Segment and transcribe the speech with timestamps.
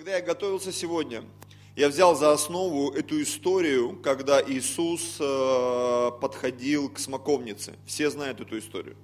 [0.00, 1.24] когда я готовился сегодня,
[1.76, 7.74] я взял за основу эту историю, когда Иисус э, подходил к смоковнице.
[7.84, 8.96] Все знают эту историю.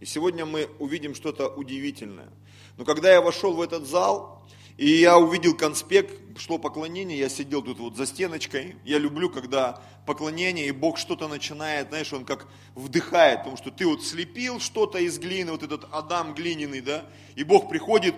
[0.00, 2.28] И сегодня мы увидим что-то удивительное.
[2.76, 4.46] Но когда я вошел в этот зал,
[4.76, 8.76] и я увидел конспект, шло поклонение, я сидел тут вот за стеночкой.
[8.84, 13.86] Я люблю, когда поклонение, и Бог что-то начинает, знаешь, Он как вдыхает, потому что ты
[13.86, 18.14] вот слепил что-то из глины, вот этот Адам глиняный, да, и Бог приходит,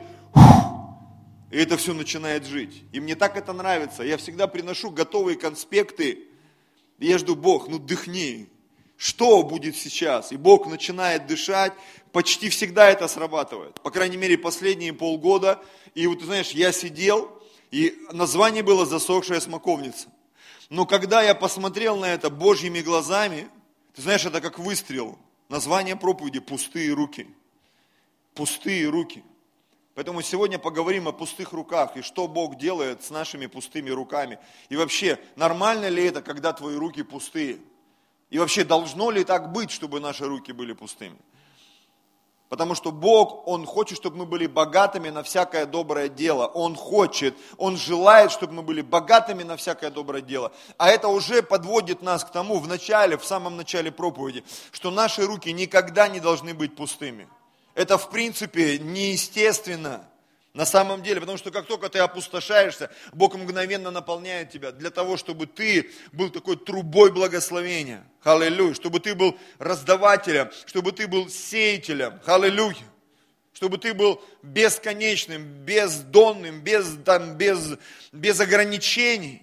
[1.51, 2.85] и это все начинает жить.
[2.93, 4.03] И мне так это нравится.
[4.03, 6.25] Я всегда приношу готовые конспекты,
[6.99, 8.49] и я жду, Бог, ну дыхни,
[8.97, 10.33] что будет сейчас?
[10.33, 11.75] И Бог начинает дышать,
[12.13, 13.81] почти всегда это срабатывает.
[13.83, 15.63] По крайней мере, последние полгода.
[15.95, 17.31] И вот, ты знаешь, я сидел,
[17.71, 20.09] и название было «Засохшая смоковница».
[20.71, 23.49] Но когда я посмотрел на это Божьими глазами,
[23.95, 25.19] ты знаешь, это как выстрел.
[25.49, 27.27] Название проповеди «Пустые руки».
[28.35, 29.23] Пустые руки.
[29.97, 34.39] Поэтому сегодня поговорим о пустых руках и что Бог делает с нашими пустыми руками.
[34.69, 37.61] И вообще, нормально ли это, когда твои руки пустые?
[38.29, 41.17] И вообще, должно ли так быть, чтобы наши руки были пустыми?
[42.51, 46.45] Потому что Бог, Он хочет, чтобы мы были богатыми на всякое доброе дело.
[46.45, 50.53] Он хочет, Он желает, чтобы мы были богатыми на всякое доброе дело.
[50.77, 55.25] А это уже подводит нас к тому, в начале, в самом начале проповеди, что наши
[55.25, 57.27] руки никогда не должны быть пустыми.
[57.77, 60.09] Это, в принципе, неестественно.
[60.55, 65.19] На самом деле, потому что как только ты опустошаешься, Бог мгновенно наполняет тебя для того,
[65.19, 68.03] чтобы ты был такой трубой благословения.
[68.23, 68.73] Аллилуйя.
[68.73, 72.19] Чтобы ты был раздавателем, чтобы ты был сеятелем.
[72.25, 72.77] Аллилуйя.
[73.53, 77.75] Чтобы ты был бесконечным, бездонным, без, там, без,
[78.11, 79.43] без ограничений.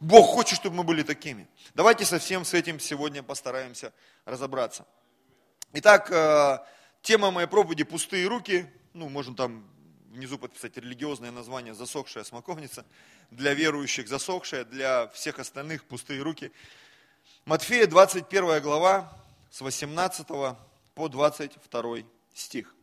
[0.00, 1.46] Бог хочет, чтобы мы были такими.
[1.74, 3.92] Давайте совсем с этим сегодня постараемся
[4.24, 4.86] разобраться.
[5.74, 6.58] Итак, э,
[7.02, 8.66] тема моей проповеди «Пустые руки».
[8.94, 9.68] Ну, можно там
[10.10, 12.86] внизу подписать религиозное название «Засохшая смоковница»,
[13.30, 16.52] для верующих засохшая, для всех остальных пустые руки.
[17.44, 19.12] Матфея 21 глава
[19.50, 20.26] с 18
[20.94, 21.96] по 22
[22.34, 22.74] стих.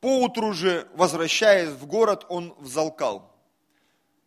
[0.00, 3.30] Поутру же, возвращаясь в город, он взалкал.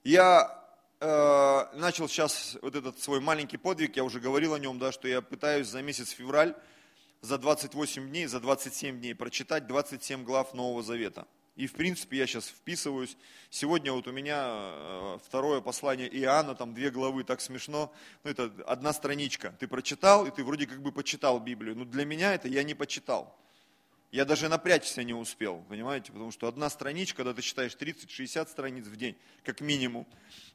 [0.04, 0.64] Я
[1.00, 5.08] э, начал сейчас вот этот свой маленький подвиг, я уже говорил о нем, да, что
[5.08, 6.56] я пытаюсь за месяц февраль
[7.22, 11.28] за 28 дней, за 27 дней прочитать 27 глав Нового Завета.
[11.56, 13.18] И в принципе я сейчас вписываюсь.
[13.50, 17.92] Сегодня вот у меня э, второе послание Иоанна, там две главы, так смешно.
[18.24, 19.56] Ну это одна страничка.
[19.60, 21.76] Ты прочитал, и ты вроде как бы почитал Библию.
[21.76, 23.36] Но для меня это я не почитал.
[24.12, 26.12] Я даже напрячься не успел, понимаете?
[26.12, 30.06] Потому что одна страничка, когда ты читаешь 30-60 страниц в день, как минимум.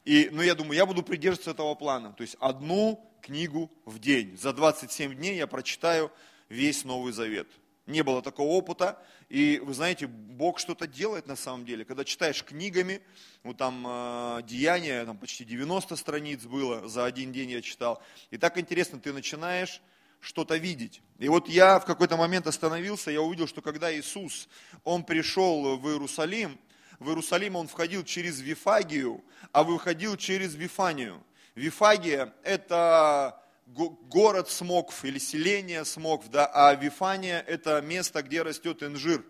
[0.04, 2.12] И, ну, я думаю, я буду придерживаться этого плана.
[2.12, 4.38] То есть одну книгу в день.
[4.38, 6.12] За 27 дней я прочитаю
[6.52, 7.48] весь Новый Завет.
[7.86, 11.84] Не было такого опыта, и вы знаете, Бог что-то делает на самом деле.
[11.84, 13.00] Когда читаешь книгами,
[13.42, 18.00] вот там э, Деяния, там почти 90 страниц было, за один день я читал.
[18.30, 19.80] И так интересно, ты начинаешь
[20.20, 21.02] что-то видеть.
[21.18, 24.48] И вот я в какой-то момент остановился, я увидел, что когда Иисус,
[24.84, 26.56] Он пришел в Иерусалим,
[27.00, 31.20] в Иерусалим Он входил через Вифагию, а выходил через Вифанию.
[31.56, 39.22] Вифагия– это город Смокв или селение Смокв, да, а Вифания это место, где растет инжир,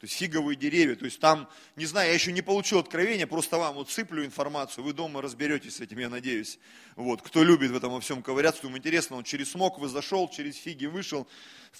[0.00, 0.96] то есть фиговые деревья.
[0.96, 4.82] То есть там, не знаю, я еще не получил откровения, просто вам вот сыплю информацию,
[4.82, 6.58] вы дома разберетесь с этим, я надеюсь.
[6.96, 10.56] Вот, кто любит в этом во всем ковыряться, ему интересно, он через Смоквы зашел, через
[10.56, 11.28] фиги вышел,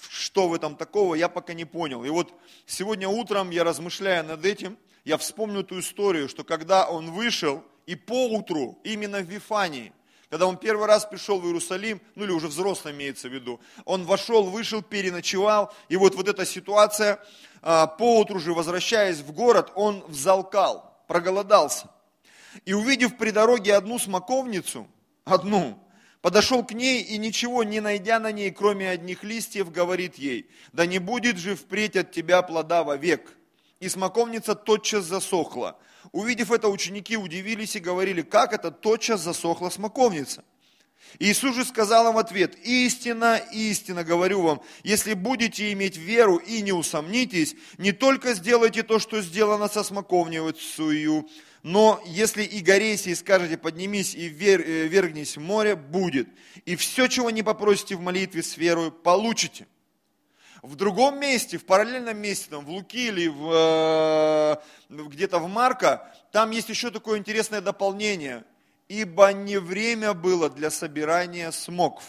[0.09, 2.03] что в этом такого, я пока не понял.
[2.03, 2.31] И вот
[2.67, 7.95] сегодня утром я размышляя над этим, я вспомню ту историю, что когда он вышел, и
[7.95, 9.91] поутру, именно в Вифании,
[10.31, 14.05] когда он первый раз пришел в Иерусалим, ну или уже взрослый имеется в виду, он
[14.05, 17.21] вошел, вышел, переночевал, и вот, вот эта ситуация,
[17.61, 21.89] а, поутру же, возвращаясь в город, он взалкал, проголодался.
[22.63, 24.87] И увидев при дороге одну смоковницу,
[25.25, 25.77] одну,
[26.21, 30.85] подошел к ней и ничего не найдя на ней, кроме одних листьев, говорит ей, да
[30.85, 33.37] не будет же впредь от тебя плода вовек.
[33.81, 35.77] И смоковница тотчас засохла,
[36.11, 40.43] Увидев это, ученики удивились и говорили, как это тотчас засохла смоковница.
[41.19, 46.61] Иисус же сказал им в ответ, истина, истина, говорю вам, если будете иметь веру и
[46.61, 51.25] не усомнитесь, не только сделайте то, что сделано со смоковницей,
[51.63, 56.27] но если и горейся и скажете, поднимись и э, вергнись в море, будет.
[56.65, 59.67] И все, чего не попросите в молитве с верой, получите.
[60.61, 64.59] В другом месте, в параллельном месте, там, в Луки или в,
[64.89, 68.43] э, где-то в Марка, там есть еще такое интересное дополнение.
[68.87, 72.03] Ибо не время было для собирания смокв.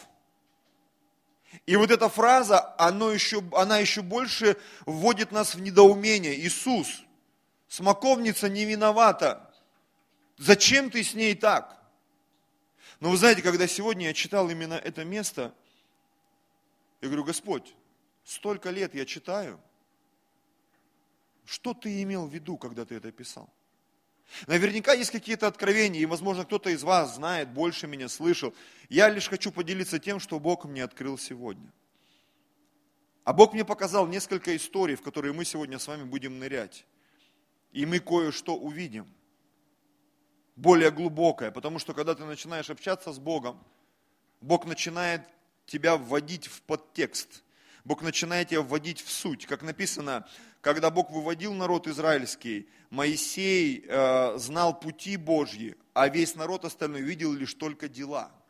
[1.67, 6.39] И вот эта фраза, она еще, она еще больше вводит нас в недоумение.
[6.39, 7.03] Иисус
[7.73, 9.51] Смоковница не виновата.
[10.37, 11.83] Зачем ты с ней так?
[13.01, 15.55] Но вы знаете, когда сегодня я читал именно это место,
[17.01, 17.75] я говорю, Господь,
[18.25, 19.61] столько лет я читаю,
[21.45, 23.53] что ты имел в виду, когда ты это писал?
[24.47, 28.55] Наверняка есть какие-то откровения, и, возможно, кто-то из вас знает, больше меня слышал.
[28.89, 31.71] Я лишь хочу поделиться тем, что Бог мне открыл сегодня.
[33.25, 36.87] А Бог мне показал несколько историй, в которые мы сегодня с вами будем нырять.
[37.73, 39.07] И мы кое-что увидим.
[40.57, 43.63] Более глубокое, потому что когда ты начинаешь общаться с Богом,
[44.41, 45.23] Бог начинает
[45.67, 47.43] тебя вводить в подтекст.
[47.85, 49.47] Бог начинает тебя вводить в суть.
[49.47, 50.27] Как написано,
[50.61, 57.33] когда Бог выводил народ израильский, Моисей э, знал пути Божьи, а весь народ остальной видел
[57.33, 58.31] лишь только дела–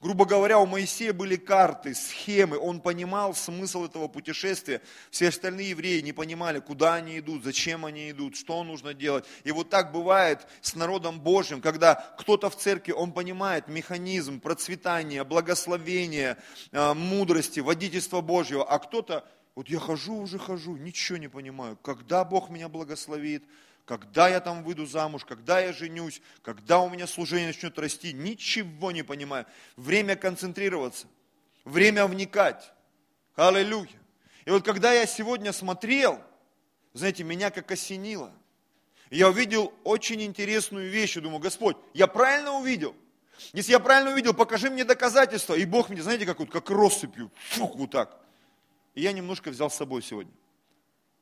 [0.00, 4.80] Грубо говоря, у Моисея были карты, схемы, он понимал смысл этого путешествия.
[5.10, 9.24] Все остальные евреи не понимали, куда они идут, зачем они идут, что нужно делать.
[9.42, 15.24] И вот так бывает с народом Божьим, когда кто-то в церкви, он понимает механизм процветания,
[15.24, 16.38] благословения,
[16.70, 22.24] э, мудрости, водительства Божьего, а кто-то, вот я хожу уже хожу, ничего не понимаю, когда
[22.24, 23.42] Бог меня благословит,
[23.88, 28.92] когда я там выйду замуж, когда я женюсь, когда у меня служение начнет расти, ничего
[28.92, 29.46] не понимаю.
[29.76, 31.06] Время концентрироваться,
[31.64, 32.70] время вникать.
[33.34, 33.88] Аллилуйя.
[34.44, 36.20] И вот когда я сегодня смотрел,
[36.92, 38.30] знаете, меня как осенило.
[39.08, 42.94] Я увидел очень интересную вещь и думаю, Господь, я правильно увидел?
[43.54, 45.54] Если я правильно увидел, покажи мне доказательства.
[45.54, 48.18] И Бог мне, знаете, как, вот, как россыпью, фух, вот так.
[48.94, 50.32] И я немножко взял с собой сегодня,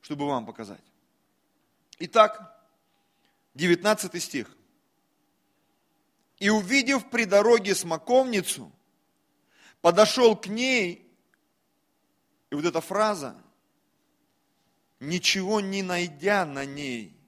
[0.00, 0.82] чтобы вам показать.
[1.98, 2.55] Итак,
[3.56, 4.54] 19 стих.
[6.38, 8.70] И увидев при дороге смоковницу,
[9.80, 11.10] подошел к ней,
[12.50, 13.42] и вот эта фраза,
[15.00, 17.18] ничего не найдя на ней,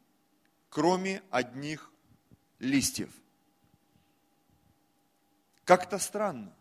[0.68, 1.90] кроме одних
[2.58, 3.10] листьев.
[5.64, 6.54] Как-то странно.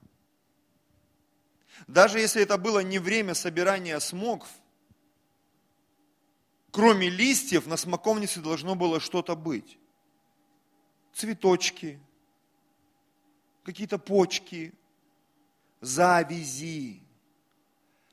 [1.88, 4.50] Даже если это было не время собирания смокв,
[6.72, 9.78] кроме листьев, на смоковнице должно было что-то быть.
[11.14, 12.00] Цветочки,
[13.64, 14.74] какие-то почки,
[15.81, 17.02] завязи,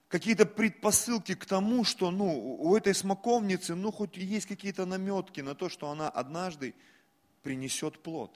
[0.08, 5.54] какие-то предпосылки к тому, что ну, у этой смоковницы ну, хоть есть какие-то наметки на
[5.54, 6.74] то, что она однажды
[7.42, 8.30] принесет плод.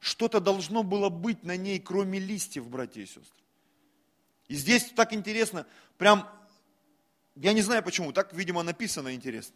[0.00, 3.42] Что-то должно было быть на ней, кроме листьев, братья и сестры.
[4.48, 5.66] И здесь так интересно,
[5.98, 6.28] прям
[7.40, 9.54] я не знаю почему, так, видимо, написано интересно.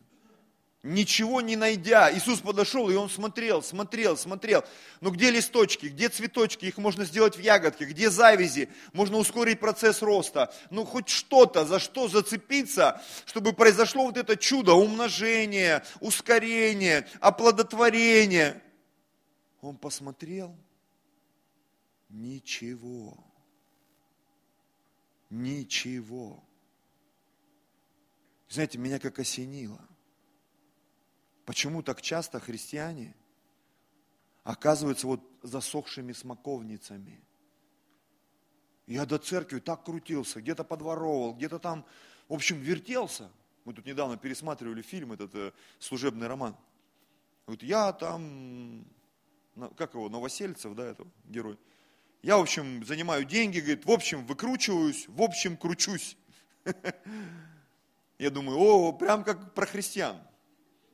[0.85, 4.65] Ничего не найдя, Иисус подошел, и он смотрел, смотрел, смотрел.
[5.01, 10.03] Ну где листочки, где цветочки, их можно сделать в ягодке, где завязи, можно ускорить процесс
[10.03, 10.53] роста.
[10.71, 18.61] Ну хоть что-то, за что зацепиться, чтобы произошло вот это чудо, умножение, ускорение, оплодотворение.
[19.61, 20.57] Он посмотрел,
[22.09, 23.17] ничего,
[25.31, 26.43] ничего.
[28.53, 29.81] Знаете, меня как осенило.
[31.47, 33.17] Почему так часто христиане
[34.45, 37.25] оказываются вот засохшими смоковницами?
[38.87, 41.87] Я до церкви так крутился, где-то подворовывал, где-то там,
[42.29, 43.31] в общем, вертелся.
[43.65, 46.55] Мы тут недавно пересматривали фильм, этот э, служебный роман.
[47.47, 48.85] Вот я там,
[49.79, 51.59] как его, Новосельцев, да, этого герой.
[52.21, 56.19] Я, в общем, занимаю деньги, говорит, в общем, выкручиваюсь, в общем, кручусь.
[58.23, 60.17] Я думаю, о, прям как про христиан.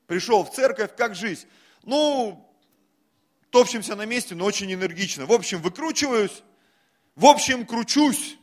[0.06, 1.46] Пришел в церковь, как жизнь.
[1.82, 2.50] Ну,
[3.50, 5.26] топчемся на месте, но очень энергично.
[5.26, 6.42] В общем, выкручиваюсь,
[7.16, 8.38] в общем, кручусь.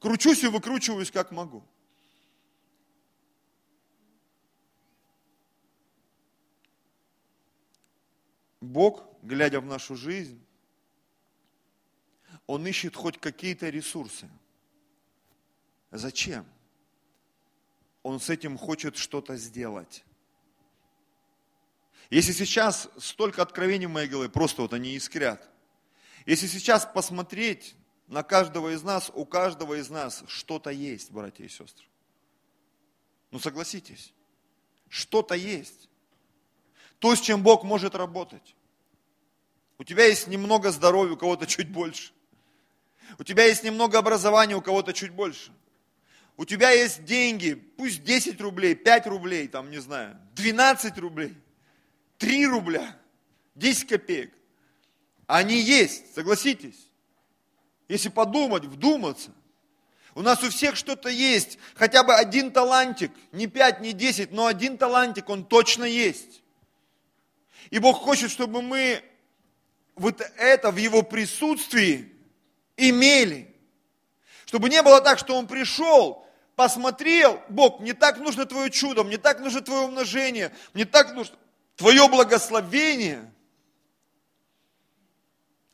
[0.00, 1.62] Кручусь и выкручиваюсь, как могу.
[8.60, 10.44] Бог, глядя в нашу жизнь,
[12.48, 14.28] Он ищет хоть какие-то ресурсы.
[15.92, 16.44] Зачем?
[18.04, 20.04] Он с этим хочет что-то сделать.
[22.10, 25.48] Если сейчас столько откровений в моей голове, просто вот они искрят.
[26.26, 27.74] Если сейчас посмотреть
[28.06, 31.86] на каждого из нас, у каждого из нас что-то есть, братья и сестры.
[33.30, 34.12] Ну согласитесь,
[34.90, 35.88] что-то есть.
[36.98, 38.54] То, с чем Бог может работать.
[39.78, 42.12] У тебя есть немного здоровья, у кого-то чуть больше.
[43.18, 45.52] У тебя есть немного образования, у кого-то чуть больше
[46.36, 51.34] у тебя есть деньги, пусть 10 рублей, 5 рублей, там, не знаю, 12 рублей,
[52.18, 52.96] 3 рубля,
[53.54, 54.32] 10 копеек.
[55.26, 56.88] Они есть, согласитесь.
[57.88, 59.30] Если подумать, вдуматься.
[60.14, 64.46] У нас у всех что-то есть, хотя бы один талантик, не пять, не десять, но
[64.46, 66.42] один талантик, он точно есть.
[67.70, 69.02] И Бог хочет, чтобы мы
[69.96, 72.12] вот это в Его присутствии
[72.76, 73.52] имели.
[74.46, 76.23] Чтобы не было так, что Он пришел,
[76.56, 81.36] посмотрел, Бог, мне так нужно Твое чудо, мне так нужно Твое умножение, мне так нужно
[81.76, 83.32] Твое благословение.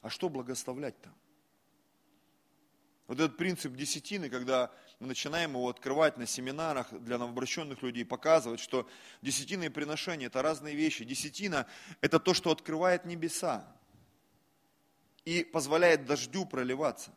[0.03, 1.11] А что благословлять-то?
[3.07, 4.71] Вот этот принцип десятины, когда
[5.01, 8.89] мы начинаем его открывать на семинарах для новообращенных людей, показывать, что
[9.21, 11.05] десятина и приношение– это разные вещи.
[11.05, 11.67] Десятина–
[12.01, 13.67] это то, что открывает небеса
[15.25, 17.13] и позволяет дождю проливаться.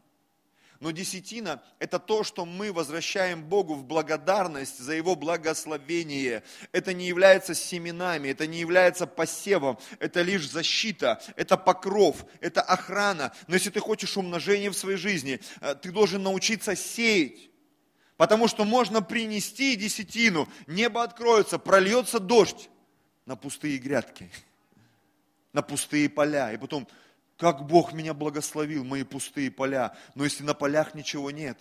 [0.83, 6.43] Но десятина– это то, что мы возвращаем Богу в благодарность за Его благословение.
[6.73, 13.33] Это не является семенами, это не является посевом, это лишь защита, это покров, это охрана.
[13.47, 17.49] Но если ты хочешь умножения в своей жизни, э, ты должен научиться сеять.
[18.17, 22.69] Потому что можно принести десятину, небо откроется, прольется дождь
[23.25, 24.29] на пустые грядки,
[25.53, 26.51] на пустые поля.
[26.51, 26.89] И потом
[27.43, 29.97] как Бог меня благословил, мои пустые поля.
[30.15, 31.59] Но если на полях ничего нет,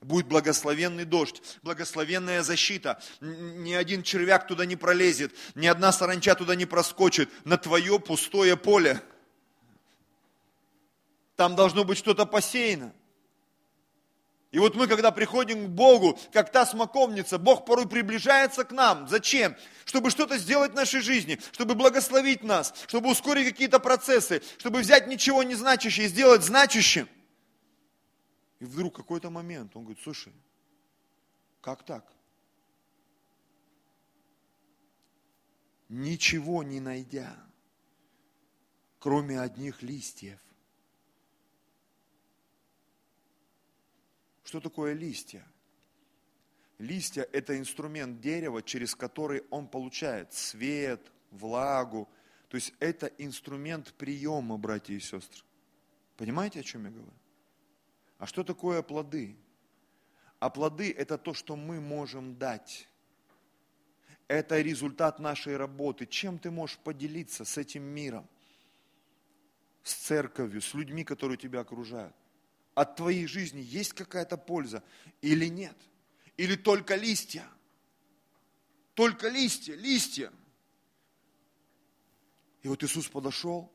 [0.00, 3.02] будет благословенный дождь, благословенная защита.
[3.20, 8.56] Ни один червяк туда не пролезет, ни одна саранча туда не проскочит на твое пустое
[8.56, 9.02] поле.
[11.36, 12.94] Там должно быть что-то посеяно.
[14.50, 19.06] И вот мы, когда приходим к Богу, как та смоковница, Бог порой приближается к нам.
[19.06, 19.56] Зачем?
[19.84, 25.06] Чтобы что-то сделать в нашей жизни, чтобы благословить нас, чтобы ускорить какие-то процессы, чтобы взять
[25.06, 27.08] ничего не значащее и сделать значащим.
[28.58, 30.32] И вдруг какой-то момент он говорит, слушай,
[31.60, 32.12] как так?
[35.88, 37.36] Ничего не найдя,
[38.98, 40.40] кроме одних листьев,
[44.50, 45.46] Что такое листья?
[46.78, 52.08] Листья– это инструмент дерева, через который он получает свет, влагу.
[52.48, 55.44] То есть это инструмент приема, братья и сестры.
[56.16, 57.12] Понимаете, о чем я говорю?
[58.18, 59.36] А что такое плоды?
[60.40, 62.88] А плоды– это то, что мы можем дать.
[64.26, 66.06] Это результат нашей работы.
[66.06, 68.28] Чем ты можешь поделиться с этим миром?
[69.84, 72.16] С церковью, с людьми, которые тебя окружают
[72.80, 74.82] от твоей жизни есть какая-то польза
[75.20, 75.76] или нет?
[76.38, 77.46] Или только листья?
[78.94, 80.32] Только листья, листья.
[82.62, 83.70] И вот Иисус подошел,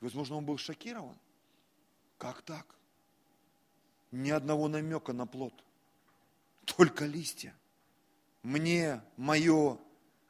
[0.00, 1.16] и, возможно, он был шокирован.
[2.18, 2.66] Как так?
[4.10, 5.54] Ни одного намека на плод.
[6.66, 7.56] Только листья.
[8.42, 9.78] Мне, мое,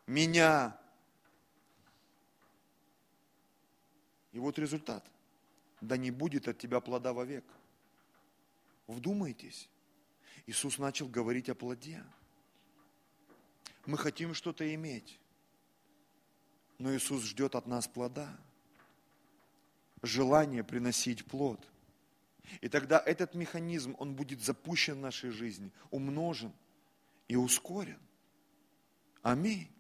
[0.07, 0.81] меня.
[4.31, 5.05] И вот результат.
[5.81, 7.45] Да не будет от тебя плода вовек.
[8.87, 9.69] Вдумайтесь.
[10.47, 12.05] Иисус начал говорить о плоде.
[13.87, 15.19] Мы хотим что-то иметь,
[16.79, 18.37] но Иисус ждет от нас плода.
[20.03, 21.67] Желание приносить плод.
[22.61, 26.53] И тогда этот механизм, он будет запущен в нашей жизни, умножен
[27.27, 28.01] и ускорен.
[29.23, 29.71] Аминь.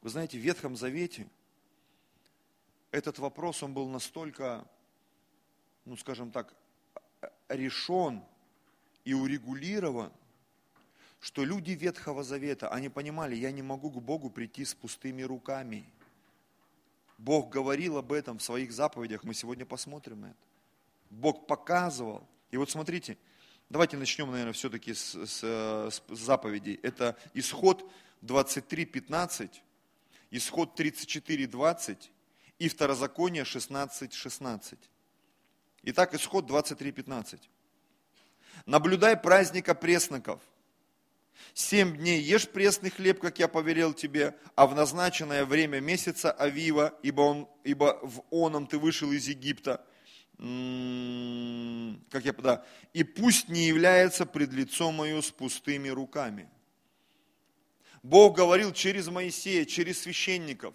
[0.00, 1.28] Вы знаете, в Ветхом Завете
[2.90, 4.66] этот вопрос, он был настолько
[5.88, 6.54] ну скажем так,
[7.48, 8.22] решен
[9.04, 10.12] и урегулирован,
[11.18, 15.90] что люди Ветхого Завета, они понимали, я не могу к Богу прийти с пустыми руками.
[17.16, 20.36] Бог говорил об этом в своих заповедях, мы сегодня посмотрим это.
[21.10, 22.28] Бог показывал.
[22.50, 23.16] И вот смотрите,
[23.70, 26.78] давайте начнем, наверное, все-таки с, с, с заповедей.
[26.82, 27.90] Это исход
[28.22, 29.50] 23.15,
[30.30, 32.10] исход 34.20
[32.58, 34.12] и второзаконие 16.16.
[34.12, 34.78] 16.
[35.84, 37.38] Итак, исход 23.15.
[38.66, 40.40] Наблюдай праздника пресноков.
[41.54, 46.98] Семь дней ешь пресный хлеб, как я повелел тебе, а в назначенное время месяца Авива,
[47.02, 49.84] ибо, он, ибо в оном ты вышел из Египта,
[50.38, 56.48] м-м, как я, да, и пусть не является пред лицом мое с пустыми руками.
[58.02, 60.74] Бог говорил через Моисея, через священников,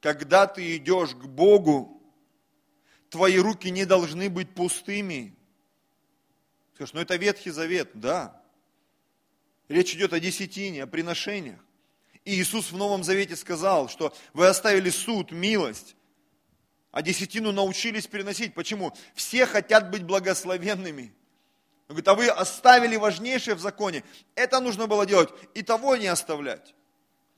[0.00, 2.01] когда ты идешь к Богу,
[3.12, 5.36] твои руки не должны быть пустыми.
[6.74, 8.42] Скажешь, ну это Ветхий Завет, да.
[9.68, 11.60] Речь идет о десятине, о приношениях.
[12.24, 15.94] И Иисус в Новом Завете сказал, что вы оставили суд, милость,
[16.90, 18.54] а десятину научились переносить.
[18.54, 18.94] Почему?
[19.14, 21.12] Все хотят быть благословенными.
[21.88, 24.04] Он говорит, а вы оставили важнейшее в законе.
[24.36, 26.74] Это нужно было делать, и того не оставлять.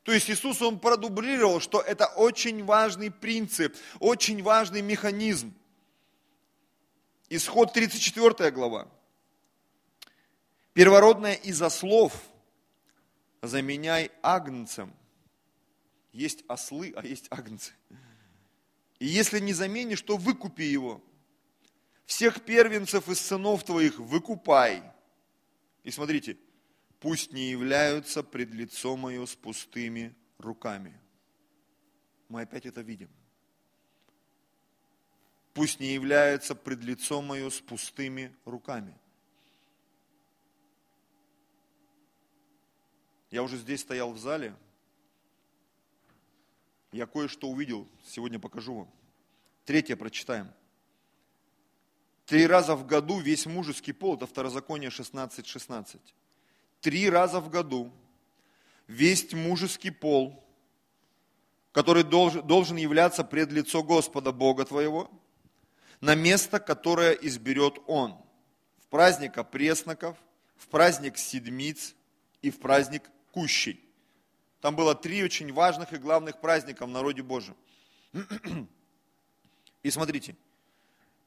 [0.05, 5.53] То есть Иисус, Он продублировал, что это очень важный принцип, очень важный механизм.
[7.37, 8.89] Исход 34 глава.
[10.73, 12.15] Первородное из ослов
[13.43, 14.95] заменяй агнцем.
[16.13, 17.73] Есть ослы, а есть агнцы.
[19.01, 21.03] И если не заменишь, то выкупи его.
[22.07, 24.85] Всех первенцев из сынов твоих выкупай.
[25.83, 26.39] И смотрите,
[27.01, 31.01] пусть не являются пред лицом мое с пустыми руками.
[32.29, 33.11] Мы опять это видим.
[35.55, 38.95] Пусть не являются пред лицом мое с пустыми руками.
[43.31, 44.55] Я уже здесь стоял в зале,
[46.93, 48.91] я кое-что увидел, сегодня покажу вам.
[49.65, 50.53] Третье прочитаем.
[52.27, 55.45] Три раза в году весь мужеский пол, это второзаконие 16.16.
[55.45, 56.01] 16.
[56.81, 57.93] Три раза в году
[58.87, 60.45] весь мужеский пол,
[61.73, 65.11] который должен, должен являться пред лицо Господа Бога твоего,
[66.05, 68.19] на место, которое изберет Он.
[68.79, 70.19] В праздник опресноков,
[70.57, 71.95] в праздник седмиц
[72.43, 73.83] и в праздник кущей.
[74.61, 77.57] Там было три очень важных и главных праздника в народе Божьем.
[79.83, 80.37] И смотрите,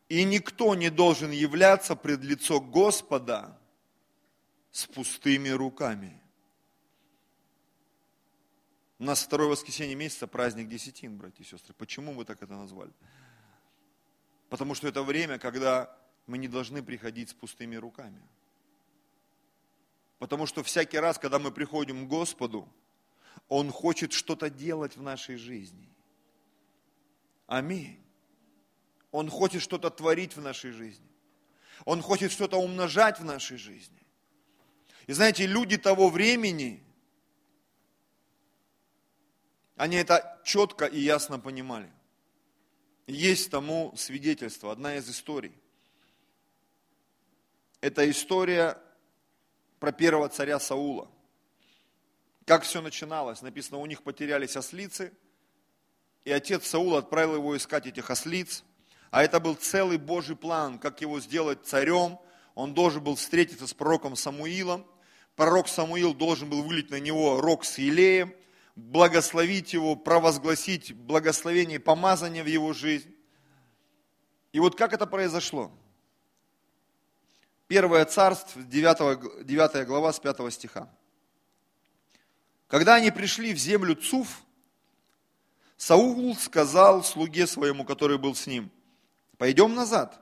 [0.09, 3.59] и никто не должен являться пред лицо Господа
[4.71, 6.21] с пустыми руками.
[8.99, 11.73] У нас второе воскресенье месяца праздник десятин, братья и сестры.
[11.73, 12.91] Почему мы так это назвали?
[14.49, 18.21] Потому что это время, когда мы не должны приходить с пустыми руками.
[20.19, 22.67] Потому что всякий раз, когда мы приходим к Господу,
[23.47, 25.89] он хочет что-то делать в нашей жизни.
[27.45, 28.03] Аминь.
[29.11, 31.07] Он хочет что-то творить в нашей жизни.
[31.85, 34.05] Он хочет что-то умножать в нашей жизни.
[35.05, 36.83] И знаете, люди того времени,
[39.75, 41.89] они это четко и ясно понимали.
[43.07, 45.53] Есть тому свидетельство, одна из историй.
[47.79, 48.77] Это история
[49.79, 51.09] про первого царя Саула.
[52.45, 53.41] Как все начиналось?
[53.41, 55.13] Написано, у них потерялись ослицы,
[56.25, 58.65] и отец Саула отправил его искать этих ослиц.
[59.09, 62.19] А это был целый Божий план, как его сделать царем.
[62.55, 64.85] Он должен был встретиться с пророком Самуилом.
[65.37, 68.33] Пророк Самуил должен был вылить на него рог с елеем,
[68.77, 73.13] благословить его, провозгласить благословение помазание в его жизнь.
[74.53, 75.71] И вот как это произошло?
[77.67, 80.89] Первое царство, 9, 9 глава с 5 стиха.
[82.67, 84.43] Когда они пришли в землю Цуф,
[85.75, 88.71] Саул сказал слуге своему, который был с ним,
[89.37, 90.21] пойдем назад,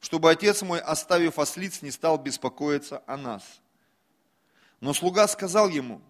[0.00, 3.42] чтобы отец мой, оставив ослиц, не стал беспокоиться о нас.
[4.80, 6.02] Но слуга сказал ему,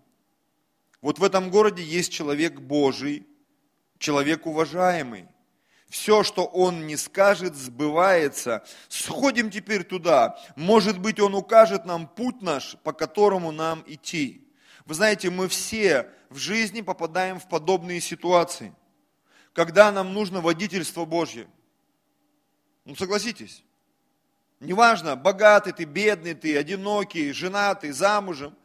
[1.00, 3.26] вот в этом городе есть человек Божий,
[3.98, 5.28] человек уважаемый.
[5.88, 8.64] Все, что он не скажет, сбывается.
[8.88, 10.38] Сходим теперь туда.
[10.56, 14.46] Может быть, он укажет нам путь наш, по которому нам идти.
[14.84, 18.74] Вы знаете, мы все в жизни попадаем в подобные ситуации,
[19.52, 21.48] когда нам нужно водительство Божье.
[22.84, 23.64] Ну согласитесь,
[24.60, 28.56] неважно, богатый ты, бедный ты, одинокий, женатый, замужем,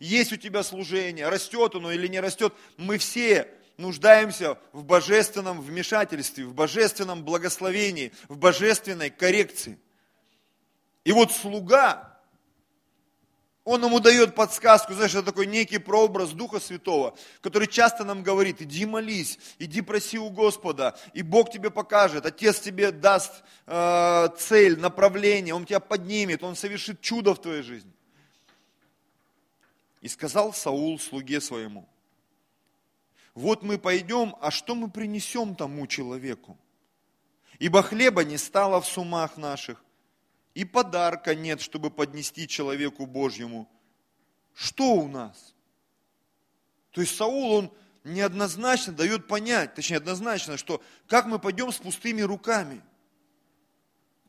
[0.00, 6.44] есть у тебя служение, растет оно или не растет, мы все нуждаемся в божественном вмешательстве,
[6.44, 9.78] в божественном благословении, в божественной коррекции.
[11.04, 12.18] И вот слуга,
[13.64, 18.62] он ему дает подсказку, знаешь, это такой некий прообраз Духа Святого, который часто нам говорит,
[18.62, 24.78] иди молись, иди проси у Господа, и Бог тебе покажет, Отец тебе даст э, цель,
[24.78, 27.92] направление, Он тебя поднимет, Он совершит чудо в твоей жизни.
[30.00, 31.88] И сказал Саул слуге своему,
[33.34, 36.58] вот мы пойдем, а что мы принесем тому человеку?
[37.58, 39.84] Ибо хлеба не стало в сумах наших,
[40.54, 43.68] и подарка нет, чтобы поднести человеку Божьему.
[44.54, 45.54] Что у нас?
[46.90, 52.22] То есть Саул, он неоднозначно дает понять, точнее однозначно, что как мы пойдем с пустыми
[52.22, 52.82] руками.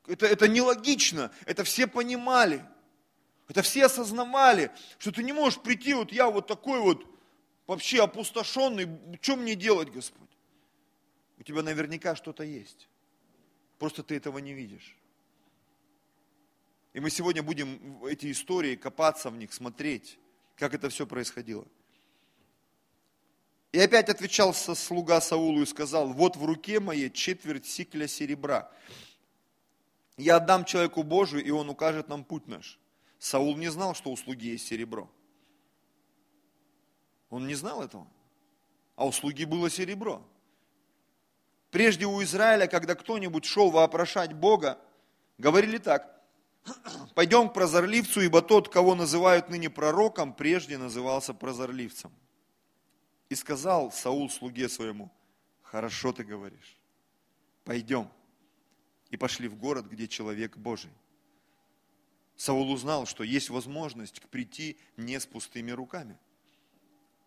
[0.08, 2.66] Это, это нелогично, это все понимали,
[3.52, 7.06] это все осознавали, что ты не можешь прийти, вот я вот такой вот,
[7.68, 8.88] вообще опустошенный,
[9.20, 10.30] что мне делать, Господь?
[11.38, 12.88] У тебя наверняка что-то есть,
[13.78, 14.96] просто ты этого не видишь.
[16.94, 20.18] И мы сегодня будем эти истории копаться в них, смотреть,
[20.56, 21.68] как это все происходило.
[23.74, 28.72] И опять отвечал слуга Саулу и сказал, вот в руке моей четверть сикля серебра.
[30.16, 32.81] Я отдам человеку Божию, и он укажет нам путь наш.
[33.22, 35.08] Саул не знал, что у слуги есть серебро.
[37.30, 38.08] Он не знал этого.
[38.96, 40.28] А у слуги было серебро.
[41.70, 44.80] Прежде у Израиля, когда кто-нибудь шел вопрошать Бога,
[45.38, 46.20] говорили так,
[47.16, 52.12] Пойдем к прозорливцу, ибо тот, кого называют ныне пророком, прежде назывался прозорливцем.
[53.30, 55.12] И сказал Саул слуге своему,
[55.62, 56.78] хорошо ты говоришь,
[57.64, 58.10] пойдем.
[59.10, 60.92] И пошли в город, где человек Божий.
[62.36, 66.18] Саул узнал, что есть возможность прийти не с пустыми руками,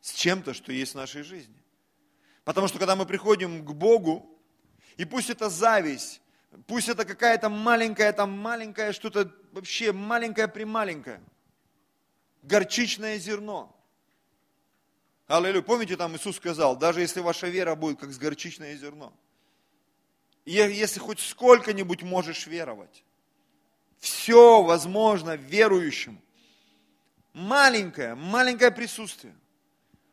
[0.00, 1.54] с чем-то, что есть в нашей жизни.
[2.44, 4.38] Потому что когда мы приходим к Богу,
[4.96, 6.20] и пусть это зависть,
[6.66, 11.20] пусть это какая-то маленькая, там маленькая что-то, вообще маленькое-прималенькое,
[12.42, 13.74] горчичное зерно.
[15.26, 15.62] Аллилуйя.
[15.62, 19.12] Помните, там Иисус сказал, даже если ваша вера будет как с горчичное зерно,
[20.44, 23.02] если хоть сколько-нибудь можешь веровать,
[23.98, 26.20] все возможно верующему.
[27.32, 29.34] Маленькое, маленькое присутствие,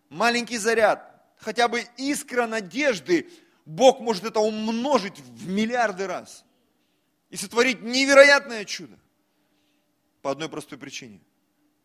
[0.10, 3.30] маленький заряд, хотя бы искра надежды,
[3.66, 6.44] Бог может это умножить в миллиарды раз
[7.30, 8.98] и сотворить невероятное чудо.
[10.22, 11.20] По одной простой причине.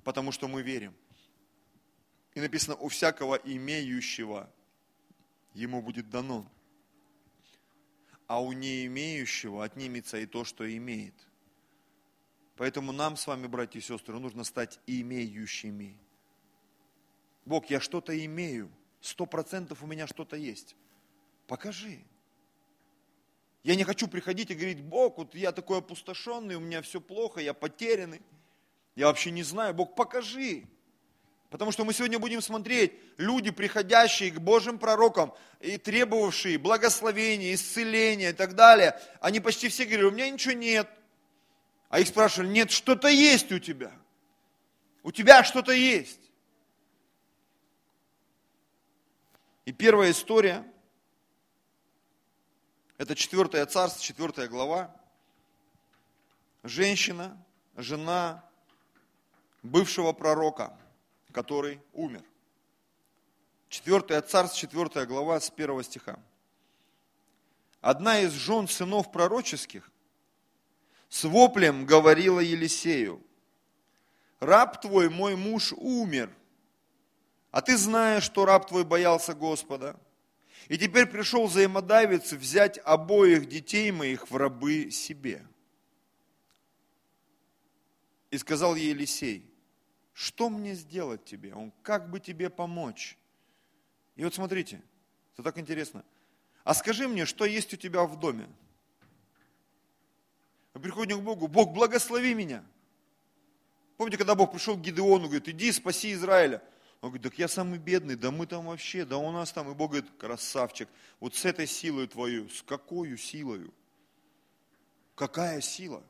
[0.04, 0.94] Потому что мы верим.
[2.34, 4.50] И написано, у всякого имеющего
[5.54, 6.46] ему будет дано.
[8.26, 11.14] А у не имеющего отнимется и то, что имеет.
[12.56, 15.98] Поэтому нам с вами, братья и сестры, нужно стать имеющими.
[17.44, 18.70] Бог, я что-то имею–
[19.06, 20.76] сто процентов у меня что-то есть.
[21.46, 22.00] Покажи.
[23.62, 27.40] Я не хочу приходить и говорить, Бог, вот я такой опустошенный, у меня все плохо,
[27.40, 28.22] я потерянный,
[28.94, 29.74] я вообще не знаю.
[29.74, 30.64] Бог, покажи.
[31.50, 38.30] Потому что мы сегодня будем смотреть, люди, приходящие к Божьим пророкам и требовавшие благословения, исцеления
[38.30, 40.88] и так далее, они почти все говорили, у меня ничего нет.
[41.96, 43.90] А их спрашивали, нет, что-то есть у тебя.
[45.02, 46.20] У тебя что-то есть.
[49.64, 50.70] И первая история,
[52.98, 54.94] это 4 царство, 4 глава.
[56.64, 57.42] Женщина,
[57.76, 58.44] жена
[59.62, 60.78] бывшего пророка,
[61.32, 62.24] который умер.
[63.70, 66.18] 4 царство, 4 глава с 1 стиха.
[67.80, 69.90] Одна из жен сынов пророческих
[71.08, 73.22] с воплем говорила Елисею,
[74.40, 76.30] раб твой, мой муж, умер–
[77.56, 79.98] а ты знаешь, что раб твой боялся Господа.
[80.68, 85.42] И теперь пришел взаимодавец взять обоих детей моих в рабы себе.
[88.30, 89.50] И сказал ей Елисей,
[90.12, 91.54] что мне сделать тебе?
[91.54, 93.16] Он, как бы тебе помочь?
[94.16, 94.82] И вот смотрите,
[95.32, 96.04] это так интересно.
[96.62, 98.50] А скажи мне, что есть у тебя в доме?
[100.76, 102.62] Мы приходим к Богу, Бог, благослови меня.
[103.96, 106.62] Помните, когда Бог пришел к Гидеону, говорит, иди спаси Израиля.
[107.00, 109.70] Он говорит, так я самый бедный, да мы там вообще, да у нас там.
[109.70, 110.86] И Бог говорит, красавчик,
[111.18, 113.72] вот с этой силой твою, с какой силою?
[115.14, 116.02] Какая сила?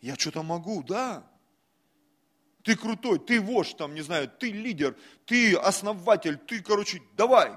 [0.00, 1.28] Я что-то могу, да.
[2.62, 7.50] Ты крутой, ты вождь, там, не знаю, ты лидер, ты основатель, ты, короче, давай.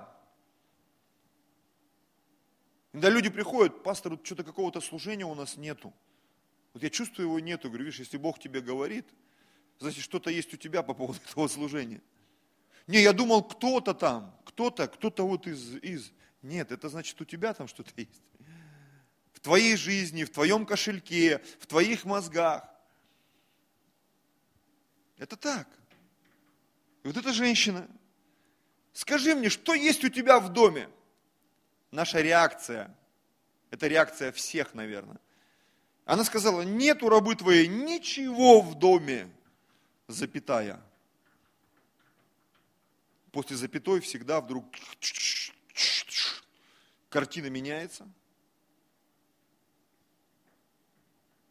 [2.93, 5.93] Когда люди приходят, пастор, вот что-то какого-то служения у нас нету.
[6.73, 9.05] Вот я чувствую его нету, говорю, видишь, если Бог тебе говорит–
[9.79, 12.01] значит, что-то есть у тебя по поводу этого служения.
[12.87, 16.11] Не, я думал, кто-то там, кто-то, кто-то вот из, из.
[16.41, 18.23] Нет, это значит, у тебя там что-то есть.
[19.31, 22.67] В твоей жизни, в твоем кошельке, в твоих мозгах.
[25.17, 25.67] Это так.
[27.03, 27.87] И вот эта женщина,
[28.93, 30.89] скажи мне, что есть у тебя в доме?
[31.93, 32.91] Наша реакция,
[33.69, 35.19] это реакция всех, наверное.
[36.05, 39.31] Она сказала, нет у рабы твоей ничего в доме
[40.07, 40.81] запятая.
[43.31, 44.65] После запятой всегда вдруг
[47.09, 48.09] картина меняется.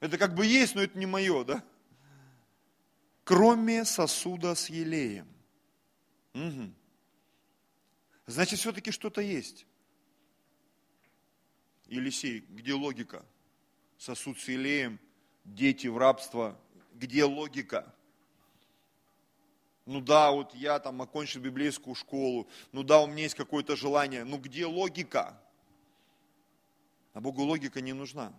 [0.01, 1.65] Это как бы есть, но это не мое, да?
[3.23, 5.29] Кроме сосуда с елеем.
[6.35, 6.73] Угу.
[8.27, 9.67] Значит, все-таки что-то есть.
[11.93, 13.23] Елисей, где логика?
[13.99, 14.99] Сосуд с елеем,
[15.45, 16.59] дети в рабство,
[16.95, 17.95] где логика?
[19.85, 24.25] Ну да, вот я там окончил библейскую школу, ну да, у меня есть какое-то желание,
[24.25, 25.39] ну где логика?
[27.13, 28.33] А Богу логика не нужна.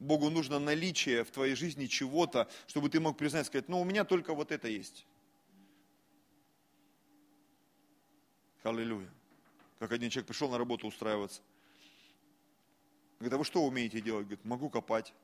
[0.00, 4.04] Богу нужно наличие в твоей жизни чего-то, чтобы ты мог признать, сказать, ну у меня
[4.04, 5.06] только вот это есть.
[8.64, 9.10] Аллилуйя.
[9.78, 11.42] Как один человек пришел на работу устраиваться.
[13.20, 14.26] Говорит, а вы что умеете делать?
[14.26, 15.14] Говорит, могу копать.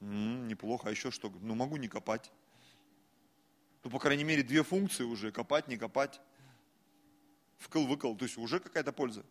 [0.00, 1.30] М-м, неплохо, а еще что?
[1.40, 2.32] Ну могу не копать
[3.86, 6.20] ну, по крайней мере, две функции уже, копать, не копать,
[7.60, 9.24] вкл-выкл, то есть уже какая-то польза.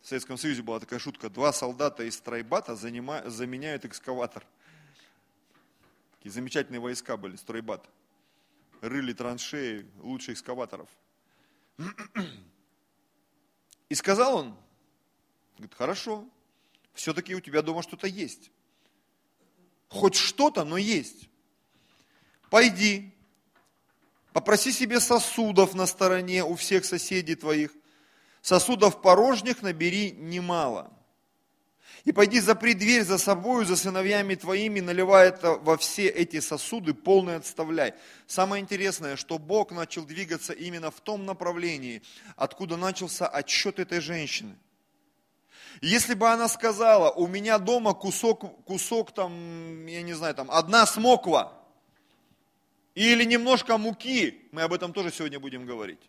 [0.00, 4.46] В Советском Союзе была такая шутка, два солдата из стройбата заменяют экскаватор.
[6.16, 7.86] Такие замечательные войска были, стройбат.
[8.80, 10.88] Рыли траншеи лучше экскаваторов.
[13.90, 14.56] И сказал он,
[15.72, 16.24] говорит, хорошо,
[16.94, 18.50] все-таки у тебя дома что-то есть.
[19.88, 21.28] Хоть что-то, но есть.
[22.50, 23.14] Пойди,
[24.32, 27.72] попроси себе сосудов на стороне у всех соседей твоих,
[28.40, 30.92] сосудов порожних набери немало.
[32.04, 36.94] И пойди запри дверь за собою, за сыновьями твоими, наливай это во все эти сосуды,
[36.94, 37.94] полный отставляй.
[38.26, 42.02] Самое интересное, что Бог начал двигаться именно в том направлении,
[42.34, 44.58] откуда начался отчет этой женщины.
[45.80, 50.86] Если бы она сказала, у меня дома кусок, кусок там, я не знаю, там, одна
[50.86, 51.52] смоква,
[52.94, 56.00] или немножко муки, мы об этом тоже сегодня будем говорить.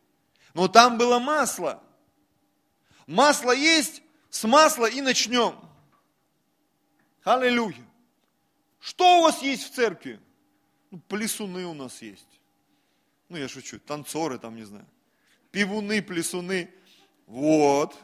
[0.53, 1.81] Но там было масло,
[3.07, 5.55] Масло есть, с масла и начнем.
[7.23, 7.85] Аллилуйя.
[8.79, 10.19] Что у вас есть в церкви?
[10.91, 12.27] Ну, плесуны у нас есть.
[13.29, 14.85] Ну, я шучу, танцоры там, не знаю.
[15.51, 16.69] Пивуны, плесуны.
[17.27, 17.97] Вот.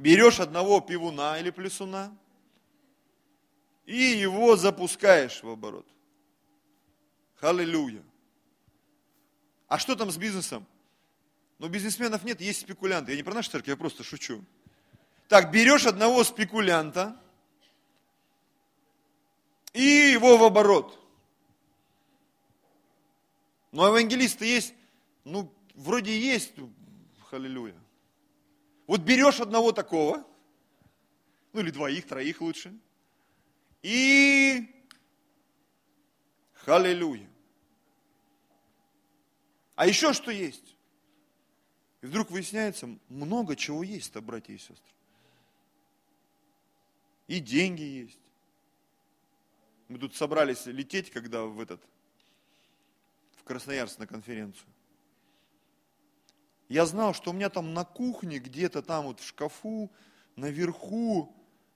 [0.00, 2.10] Берешь одного пивуна или плесуна
[3.84, 5.86] и его запускаешь в оборот.
[7.42, 8.02] Аллилуйя.
[9.68, 10.66] А что там с бизнесом?
[11.58, 13.10] Но бизнесменов нет, есть спекулянты.
[13.12, 14.42] Я не про нашу церковь, я просто шучу.
[15.28, 17.20] Так, берешь одного спекулянта
[19.74, 20.98] и его в оборот.
[23.70, 24.72] Но евангелисты есть,
[25.24, 26.54] ну, вроде есть,
[27.28, 27.74] халилюя.
[28.90, 30.26] Вот берешь одного такого,
[31.52, 32.76] ну или двоих, троих лучше,
[33.82, 34.68] и
[36.54, 37.30] халилюя.
[39.76, 40.74] А еще что есть?
[42.00, 44.92] И вдруг выясняется, много чего есть-то, братья и сестры.
[47.28, 48.18] И деньги есть.
[49.86, 51.80] Мы тут собрались лететь, когда в этот,
[53.36, 54.66] в Красноярск на конференцию.
[56.70, 59.90] Я знал, что у меня там на кухне, где-то там вот в шкафу,
[60.36, 61.34] наверху,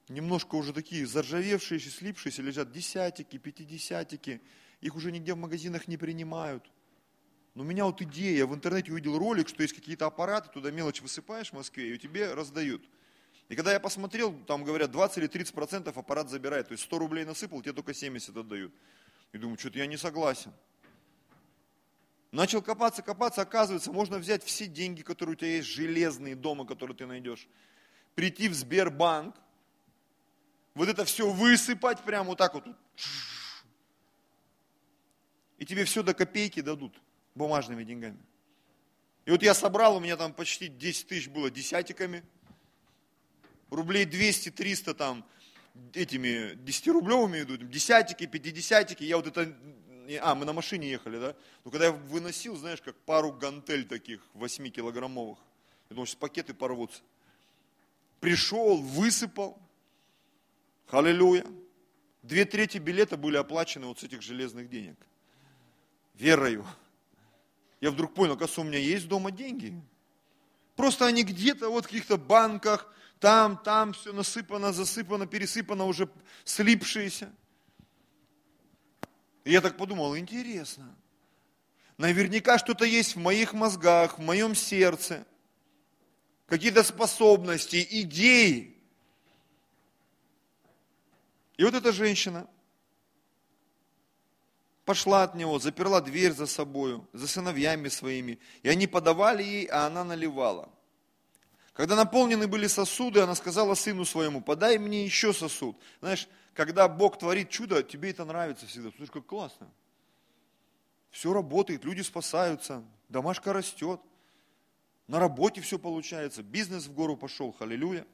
[0.08, 4.40] немножко уже такие заржавевшие, слипшиеся лежат десятики, пятидесятики.
[4.80, 6.70] Их уже нигде в магазинах не принимают.
[7.54, 10.70] Но у меня вот идея, я в интернете увидел ролик, что есть какие-то аппараты, туда
[10.70, 12.88] мелочь высыпаешь в Москве, и тебе раздают.
[13.48, 16.68] И когда я посмотрел, там говорят, 20 или 30 процентов аппарат забирает.
[16.68, 18.72] То есть 100 рублей насыпал, тебе только 70 отдают.
[19.32, 20.52] И думаю, что-то я не согласен.
[22.34, 26.96] Начал копаться, копаться, оказывается, можно взять все деньги, которые у тебя есть, железные дома, которые
[26.96, 27.46] ты найдешь,
[28.16, 29.36] прийти в Сбербанк,
[30.74, 32.64] вот это все высыпать прямо вот так вот,
[35.58, 37.00] и тебе все до копейки дадут
[37.36, 38.18] бумажными деньгами.
[39.26, 42.24] И вот я собрал, у меня там почти 10 тысяч было десятиками,
[43.70, 45.24] рублей 200-300 там
[45.92, 49.56] этими 10-рублевыми идут, десятики, пятидесятики, я вот это,
[50.22, 54.20] а, мы на машине ехали, да, но когда я выносил, знаешь, как пару гантель таких
[54.34, 55.38] 8-килограммовых,
[55.90, 57.00] я думал, сейчас пакеты порвутся.
[58.20, 59.58] Пришел, высыпал,
[60.88, 61.44] аллилуйя.
[62.22, 64.96] Две трети билета были оплачены вот с этих железных денег.
[66.14, 66.64] Верою
[67.84, 69.78] я вдруг понял, оказывается, у меня есть дома деньги.
[70.74, 72.90] Просто они где-то вот в каких-то банках,
[73.20, 76.08] там, там все насыпано, засыпано, пересыпано, уже
[76.44, 77.30] слипшиеся.
[79.44, 80.94] И я так подумал, интересно.
[81.98, 85.24] Наверняка что-то есть в моих мозгах, в моем сердце.
[86.46, 88.76] Какие-то способности, идеи.
[91.56, 92.48] И вот эта женщина,
[94.84, 99.86] пошла от него, заперла дверь за собою, за сыновьями своими, и они подавали ей, а
[99.86, 100.68] она наливала.
[101.72, 105.76] Когда наполнены были сосуды, она сказала сыну своему, подай мне еще сосуд.
[106.00, 108.90] Знаешь, когда Бог творит чудо, тебе это нравится всегда.
[108.96, 109.70] Слушай, как классно.
[111.10, 114.00] Все работает, люди спасаются, домашка растет,
[115.06, 118.06] на работе все получается, бизнес в гору пошел, халилюя.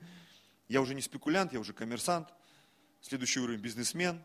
[0.68, 2.28] Я уже не спекулянт, я уже коммерсант.
[3.00, 4.22] Следующий уровень бизнесмен,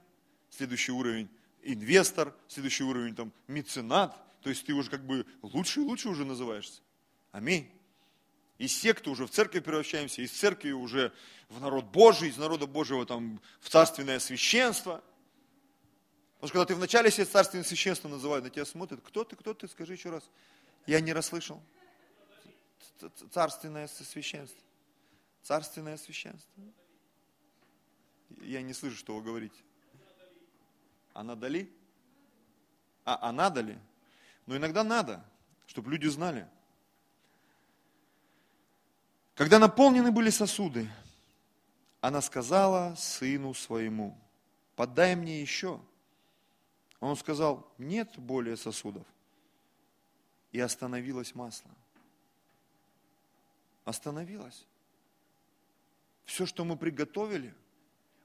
[0.49, 1.29] следующий уровень
[1.61, 6.25] инвестор, следующий уровень там меценат, то есть ты уже как бы лучше и лучше уже
[6.25, 6.81] называешься.
[7.31, 7.71] Аминь.
[8.57, 11.13] Из секты уже в церковь превращаемся, из церкви уже
[11.49, 15.03] в народ Божий, из народа Божьего там в царственное священство.
[16.35, 19.53] Потому что когда ты вначале себе царственное священство называют, на тебя смотрят, кто ты, кто
[19.53, 20.23] ты, скажи еще раз.
[20.85, 21.61] Я не расслышал.
[23.31, 24.61] Царственное священство.
[25.41, 26.63] Царственное священство.
[28.41, 29.55] Я не слышу, что вы говорите.
[31.13, 31.71] А надо ли?
[33.03, 33.77] А надо ли?
[34.45, 35.23] Но иногда надо,
[35.67, 36.47] чтобы люди знали.
[39.35, 40.89] Когда наполнены были сосуды,
[41.99, 44.17] она сказала сыну своему,
[44.75, 45.79] подай мне еще.
[47.01, 49.05] Он сказал, нет более сосудов.
[50.53, 51.69] И остановилось масло.
[53.83, 54.65] Остановилось.
[56.23, 57.53] Все, что мы приготовили,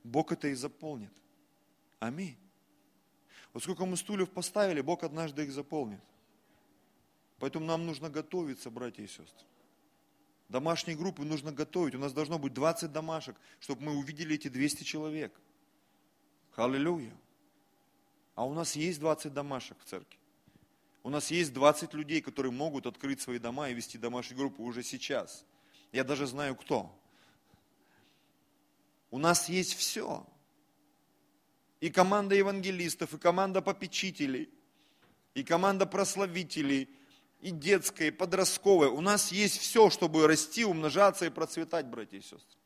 [0.05, 1.13] Бог это и заполнит.
[1.99, 2.39] Аминь.
[3.53, 6.01] Вот сколько мы стульев поставили, Бог однажды их заполнит.
[7.41, 9.47] Поэтому нам нужно готовиться, братья и сестры.
[10.51, 11.95] Домашние группы нужно готовить.
[11.95, 15.33] У нас должно быть 20 домашек, чтобы мы увидели эти 200 человек.
[16.57, 17.17] Аллилуйя.
[18.35, 20.19] А у нас есть 20 домашек в церкви.
[21.05, 24.83] У нас есть 20 людей, которые могут открыть свои дома и вести домашние группы уже
[24.83, 25.45] сейчас.
[25.93, 26.93] Я даже знаю кто.
[29.13, 30.27] У нас есть все.
[31.79, 34.51] И команда евангелистов, и команда попечителей,
[35.35, 36.91] и команда прославителей,
[37.41, 38.91] и детская, и подростковая.
[38.91, 42.59] У нас есть все, чтобы расти, умножаться и процветать, братья и сестры.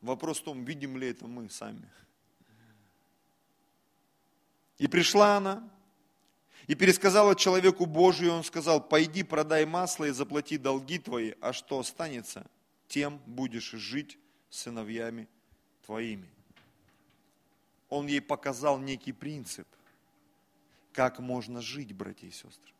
[0.00, 1.88] Вопрос в том, видим ли это мы сами.
[4.78, 5.68] И пришла она,
[6.68, 11.80] и пересказала человеку Божию, он сказал, пойди продай масло и заплати долги твои, а что
[11.80, 12.46] останется,
[12.86, 14.18] тем будешь жить
[14.50, 15.28] сыновьями
[15.84, 16.28] твоими.
[17.88, 19.66] Он ей показал некий принцип,
[20.92, 22.72] как можно жить, братья и сестры,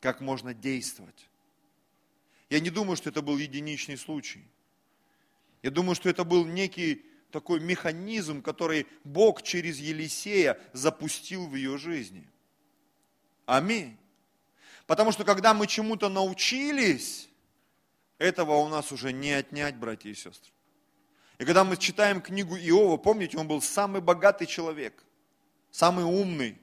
[0.00, 1.28] как можно действовать.
[2.48, 4.44] Я не думаю, что это был единичный случай.
[5.62, 11.78] Я думаю, что это был некий такой механизм, который Бог через Елисея запустил в ее
[11.78, 12.26] жизни.
[13.46, 13.96] Аминь.
[14.86, 17.28] Потому что когда мы чему-то научились,
[18.18, 20.52] этого у нас уже не отнять, братья и сестры.
[21.38, 25.04] И когда мы читаем книгу Иова, помните, он был самый богатый человек,
[25.70, 26.58] самый умный,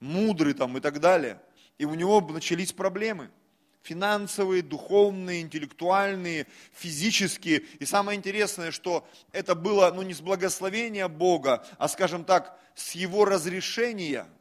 [0.00, 1.40] мудрый там и так далее.
[1.78, 3.30] И у него начались проблемы.
[3.82, 7.60] Финансовые, духовные, интеллектуальные, физические.
[7.78, 12.92] И самое интересное, что это было ну, не с благословения Бога, а, скажем так, с
[12.92, 14.26] его разрешения–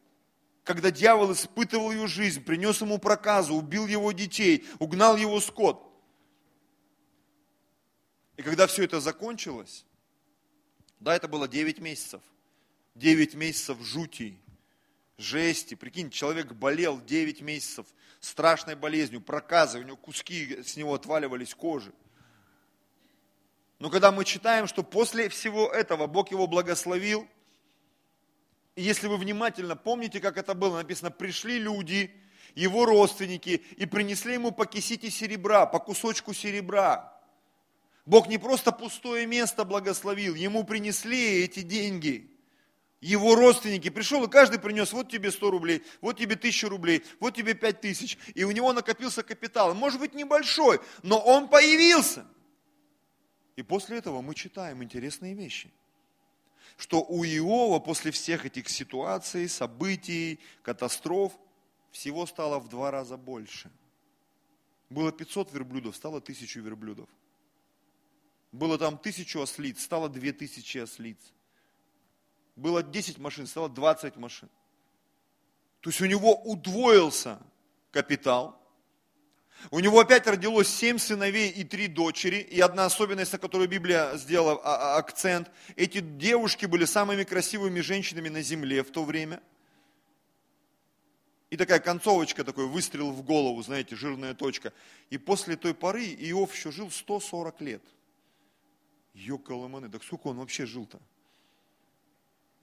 [0.70, 5.84] когда дьявол испытывал его жизнь, принес ему проказу, убил его детей, угнал его скот.
[8.38, 9.84] И когда все это закончилось,
[11.00, 12.22] да, это было 9 месяцев.
[13.00, 14.38] 9 месяцев жути,
[15.18, 15.76] жести.
[15.76, 17.88] Прикинь, человек болел 9 месяцев
[18.20, 21.94] страшной болезнью, проказой, у него куски с него отваливались кожи.
[23.80, 27.26] Но когда мы читаем, что после всего этого Бог его благословил,
[28.76, 32.14] и если вы внимательно помните, как это было, написано, пришли люди,
[32.56, 37.14] его родственники, и принесли ему по кисите серебра, по кусочку серебра.
[38.06, 42.30] Бог не просто пустое место благословил, ему принесли эти деньги.
[43.02, 47.34] Его родственники пришел, и каждый принес, вот тебе 100 рублей, вот тебе 1000 рублей, вот
[47.34, 48.18] тебе 5000.
[48.36, 49.74] И у него накопился капитал.
[49.74, 52.26] Может быть небольшой, но он появился.
[53.56, 55.72] И после этого мы читаем интересные вещи.
[56.78, 61.38] Что у Иова после всех этих ситуаций, событий, катастроф,
[61.92, 63.72] всего стало в два раза больше.
[64.90, 67.10] Было 500 верблюдов, стало 1000 верблюдов.
[68.52, 71.18] Было там тысячу ослиц, стало две тысячи ослиц.
[72.60, 74.50] Было 10 машин, стало 20 машин.
[75.82, 77.39] То есть у него удвоился
[77.91, 78.56] капитал.
[79.72, 82.38] У него опять родилось семь сыновей и три дочери.
[82.38, 85.52] И одна особенность, на которую Библия сделала а, а, акцент.
[85.76, 89.41] Эти девушки были самыми красивыми женщинами на земле в то время.
[91.50, 94.72] И такая концовочка, такой выстрел в голову, знаете, жирная точка.
[95.10, 97.82] И после той поры Иов еще жил 140 лет–
[99.13, 101.00] Йокаламаны, так сколько он вообще жил-то?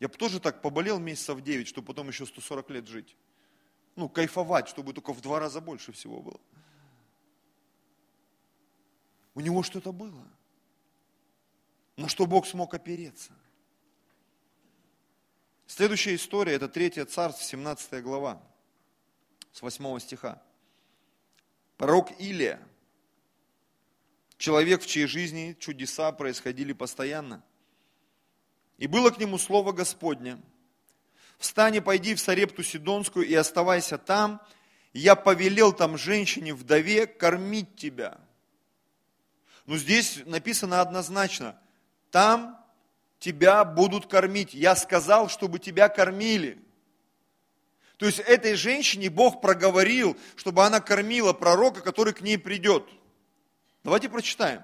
[0.00, 3.16] Я бы тоже так поболел месяцев 9, чтобы потом еще 140 лет жить.
[3.94, 6.40] Ну, кайфовать, чтобы только в два раза больше всего было.
[9.34, 10.26] У него что-то было.
[11.96, 13.32] На что Бог смог опереться.
[15.66, 18.40] Следующая история, это 3 царство, 17 глава,
[19.52, 20.42] с 8 стиха.
[21.76, 22.66] Пророк Илия,
[24.38, 27.42] человек, в чьей жизни чудеса происходили постоянно.
[28.78, 30.38] И было к нему слово Господне.
[31.38, 34.40] Встань и пойди в Сарепту Сидонскую и оставайся там.
[34.92, 38.18] Я повелел там женщине, вдове, кормить тебя.
[39.66, 41.58] Но здесь написано однозначно,
[42.10, 42.64] там
[43.18, 44.54] тебя будут кормить.
[44.54, 46.58] Я сказал, чтобы тебя кормили.
[47.96, 52.88] То есть этой женщине Бог проговорил, чтобы она кормила пророка, который к ней придет.
[53.82, 54.62] Давайте прочитаем.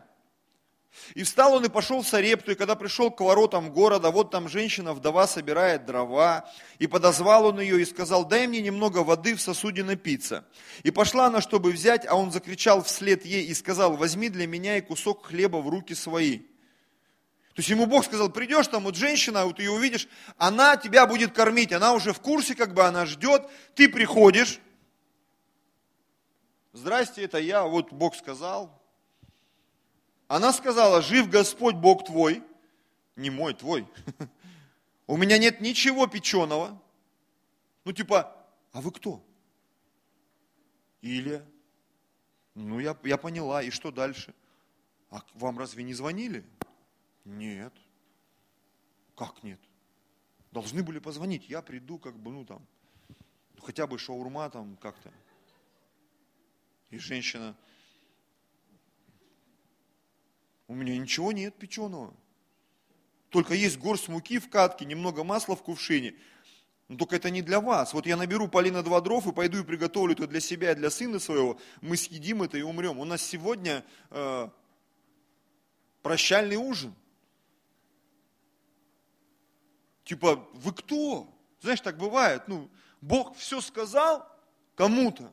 [1.14, 4.49] И встал он и пошел в Сарепту, и когда пришел к воротам города, вот там
[4.49, 9.82] женщина-вдова собирает дрова, и подозвал он ее и сказал, дай мне немного воды в сосуде
[9.82, 10.45] напиться.
[10.82, 14.76] И пошла она, чтобы взять, а он закричал вслед ей и сказал, возьми для меня
[14.76, 16.38] и кусок хлеба в руки свои.
[16.38, 21.32] То есть ему Бог сказал, придешь там, вот женщина, вот ее увидишь, она тебя будет
[21.32, 24.59] кормить, она уже в курсе, как бы она ждет, ты приходишь,
[26.72, 28.82] здрасте, это я, вот Бог сказал,
[30.33, 32.43] она сказала, жив Господь Бог твой,
[33.16, 33.87] не мой, твой.
[35.07, 36.80] У меня нет ничего печеного.
[37.85, 38.35] Ну типа,
[38.72, 39.22] а вы кто?
[41.03, 41.45] Или,
[42.55, 44.35] ну я, я поняла, и что дальше?
[45.11, 46.47] А вам разве не звонили?
[47.26, 47.74] Нет.
[49.14, 49.61] Как нет?
[50.51, 52.66] Должны были позвонить, я приду, как бы, ну там,
[53.61, 55.12] хотя бы шаурма там как-то.
[56.89, 57.55] И женщина,
[60.73, 62.14] у меня ничего нет печеного.
[63.29, 66.14] Только есть горсть муки в катке, немного масла в кувшине.
[66.89, 67.93] Но только это не для вас.
[67.93, 70.91] Вот я наберу полина два дров и пойду и приготовлю это для себя и для
[70.91, 71.59] сына своего.
[71.83, 72.99] Мы съедим это и умрем.
[72.99, 74.49] У нас сегодня э,
[76.03, 76.95] прощальный ужин.
[80.05, 81.29] Типа, вы кто?
[81.61, 82.49] Знаешь, так бывает.
[82.49, 82.70] Ну,
[83.03, 84.27] Бог все сказал
[84.75, 85.31] кому-то,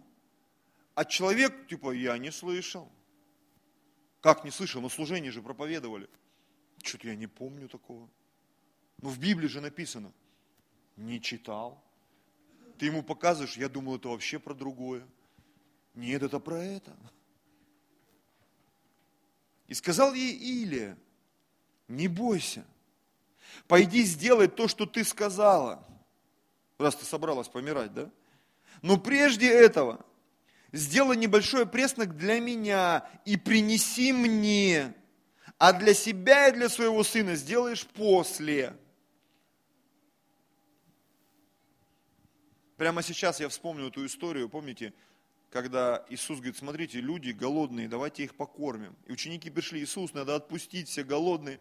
[0.96, 2.92] а человек, типа, я не слышал.
[4.22, 4.82] Как не слышал?
[4.82, 6.09] На служении же проповедовали.
[6.84, 8.09] Что-то я не помню такого.
[9.01, 10.11] Ну, в Библии же написано.
[10.97, 11.82] Не читал.
[12.78, 15.05] Ты ему показываешь, я думал, это вообще про другое.
[15.95, 16.95] Нет, это про это.
[19.67, 20.97] И сказал ей Илия,
[21.88, 22.65] не бойся,
[23.67, 25.86] пойди сделай то, что ты сказала.
[26.78, 28.09] Раз ты собралась помирать, да?
[28.82, 30.05] Но прежде этого
[30.72, 34.93] сделай небольшой преснок для меня и принеси мне,
[35.57, 38.76] а для себя и для своего сына сделаешь после.
[42.78, 44.93] Прямо сейчас я вспомню эту историю, помните,
[45.49, 48.95] когда Иисус говорит, смотрите, люди голодные, давайте их покормим.
[49.05, 51.59] И ученики пришли, Иисус, надо отпустить, все голодные.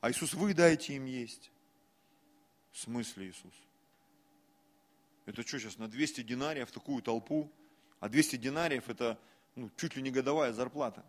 [0.00, 1.50] А Иисус, вы дайте им есть.
[2.72, 3.54] В смысле, Иисус?
[5.24, 7.50] Это что сейчас, на 200 динариев такую толпу?
[8.00, 9.18] А 200 динариев это
[9.54, 11.04] ну, чуть ли не годовая зарплата.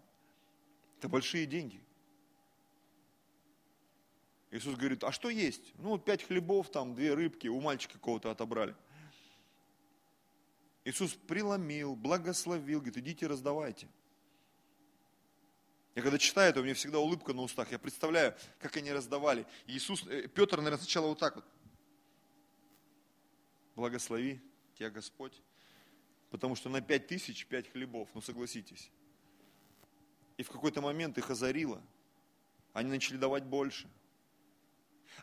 [0.98, 1.84] Это большие деньги.
[4.50, 5.74] Иисус говорит, а что есть?
[5.76, 8.76] Ну, пять хлебов, там, две рыбки, у мальчика какого-то отобрали.
[10.86, 13.90] Иисус преломил, благословил, говорит, идите раздавайте.
[15.96, 17.72] Я когда читаю это, у меня всегда улыбка на устах.
[17.72, 19.46] Я представляю, как они раздавали.
[19.66, 21.46] Иисус, э, Петр, наверное, сначала вот так вот.
[23.76, 24.40] Благослови
[24.76, 25.42] тебя Господь.
[26.30, 28.92] Потому что на пять тысяч пять хлебов, ну согласитесь.
[30.38, 31.82] И в какой-то момент их озарило.
[32.74, 33.90] Они начали давать больше.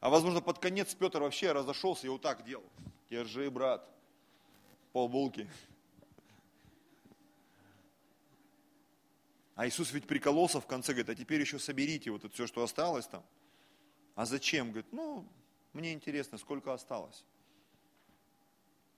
[0.01, 2.69] А возможно, под конец Петр вообще разошелся и вот так делал.
[3.11, 3.89] Держи, брат,
[4.93, 5.49] полбулки.
[9.55, 12.63] А Иисус ведь прикололся в конце, говорит, а теперь еще соберите вот это все, что
[12.65, 13.25] осталось там.
[14.17, 14.71] А зачем?
[14.71, 15.29] Говорит, ну,
[15.73, 17.25] мне интересно, сколько осталось.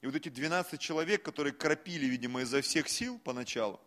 [0.06, 3.80] И вот эти 12 человек, которые кропили, видимо, изо всех сил поначалу,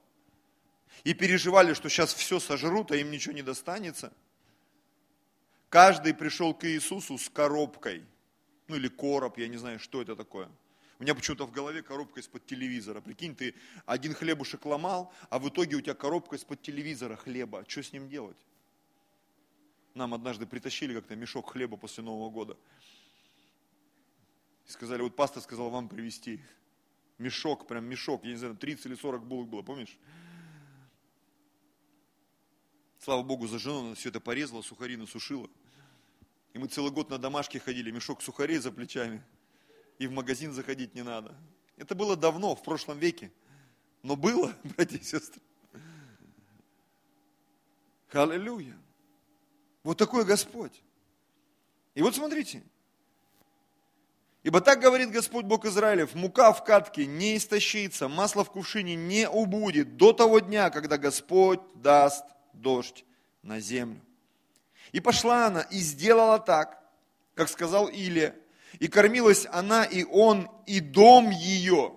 [1.05, 4.11] и переживали, что сейчас все сожрут, а им ничего не достанется,
[5.69, 8.03] каждый пришел к Иисусу с коробкой,
[8.67, 10.51] ну или короб, я не знаю, что это такое.
[10.99, 12.99] У меня почему-то в голове коробка из-под телевизора.
[12.99, 13.55] Прикинь, ты
[13.85, 17.63] один хлебушек ломал, а в итоге у тебя коробка из-под телевизора хлеба.
[17.65, 18.45] Что с ним делать?
[19.93, 22.57] Нам однажды притащили как-то мешок хлеба после Нового года.
[24.69, 26.39] И сказали, вот пастор сказал вам привезти
[27.17, 29.97] мешок, прям мешок, я не знаю, 30 или 40 булок было, помнишь?
[32.99, 35.49] Слава Богу, за жену она все это порезала, сухари насушила.
[36.53, 39.23] И мы целый год на домашке ходили, мешок сухарей за плечами.
[39.97, 41.35] И в магазин заходить не надо.
[41.75, 43.31] Это было давно, в прошлом веке.
[44.03, 45.41] Но было, братья и сестры.
[48.11, 48.77] Аллилуйя.
[49.81, 50.83] Вот такой Господь.
[51.95, 52.63] И вот смотрите,
[54.49, 59.29] Ибо так говорит Господь Бог Израилев, мука в катке не истощится, масло в кувшине не
[59.29, 63.05] убудет до того дня, когда Господь даст дождь
[63.43, 64.01] на землю.
[64.91, 66.83] И пошла она и сделала так,
[67.35, 68.35] как сказал Илия,
[68.79, 71.93] и кормилась она и он, и дом ее.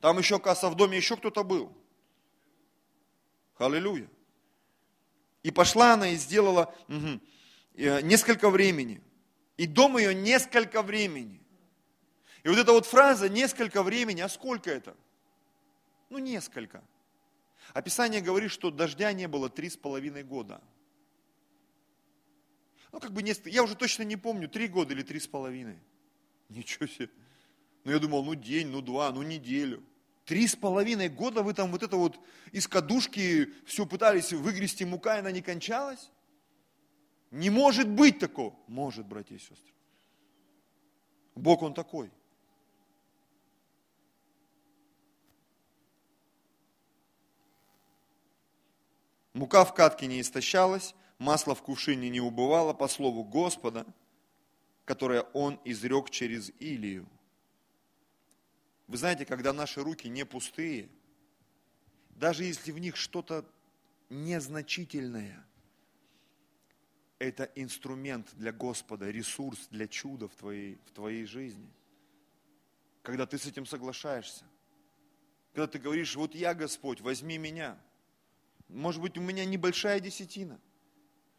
[0.00, 1.70] Там еще, кажется, в доме еще кто-то был.
[3.58, 4.08] Аллилуйя.
[5.42, 7.20] И пошла она и сделала угу,
[7.74, 9.02] несколько времени–
[9.58, 11.42] и дом ее несколько времени.
[12.44, 14.96] И вот эта вот фраза «несколько времени», а сколько это?
[16.08, 16.82] Ну, несколько.
[17.74, 20.62] Описание говорит, что дождя не было три с половиной года.
[22.92, 25.78] Ну, как бы, не, я уже точно не помню, три года или три с половиной.
[26.48, 27.10] Ничего себе.
[27.84, 29.82] Ну, я думал, ну, день, ну, два, ну, неделю.
[30.24, 32.18] Три с половиной года вы там вот это вот
[32.52, 36.10] из кадушки все пытались выгрести мука, и она не кончалась?
[37.30, 38.54] Не может быть такого.
[38.66, 39.72] Может, братья и сестры.
[41.34, 42.10] Бог Он такой.
[49.34, 53.86] Мука в катке не истощалась, масло в кувшине не убывало по слову Господа,
[54.84, 57.08] которое Он изрек через Илию.
[58.88, 60.88] Вы знаете, когда наши руки не пустые,
[62.10, 63.44] даже если в них что-то
[64.08, 65.46] незначительное,
[67.18, 71.68] это инструмент для Господа, ресурс для чуда в твоей, в твоей жизни.
[73.02, 74.44] Когда ты с этим соглашаешься.
[75.52, 77.78] Когда ты говоришь, вот я Господь, возьми меня.
[78.68, 80.60] Может быть, у меня небольшая десятина.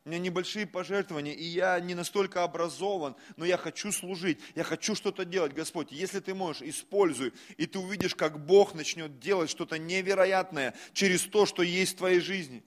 [0.05, 4.95] У меня небольшие пожертвования, и я не настолько образован, но я хочу служить, я хочу
[4.95, 5.53] что-то делать.
[5.53, 11.23] Господь, если ты можешь, используй, и ты увидишь, как Бог начнет делать что-то невероятное через
[11.23, 12.63] то, что есть в твоей жизни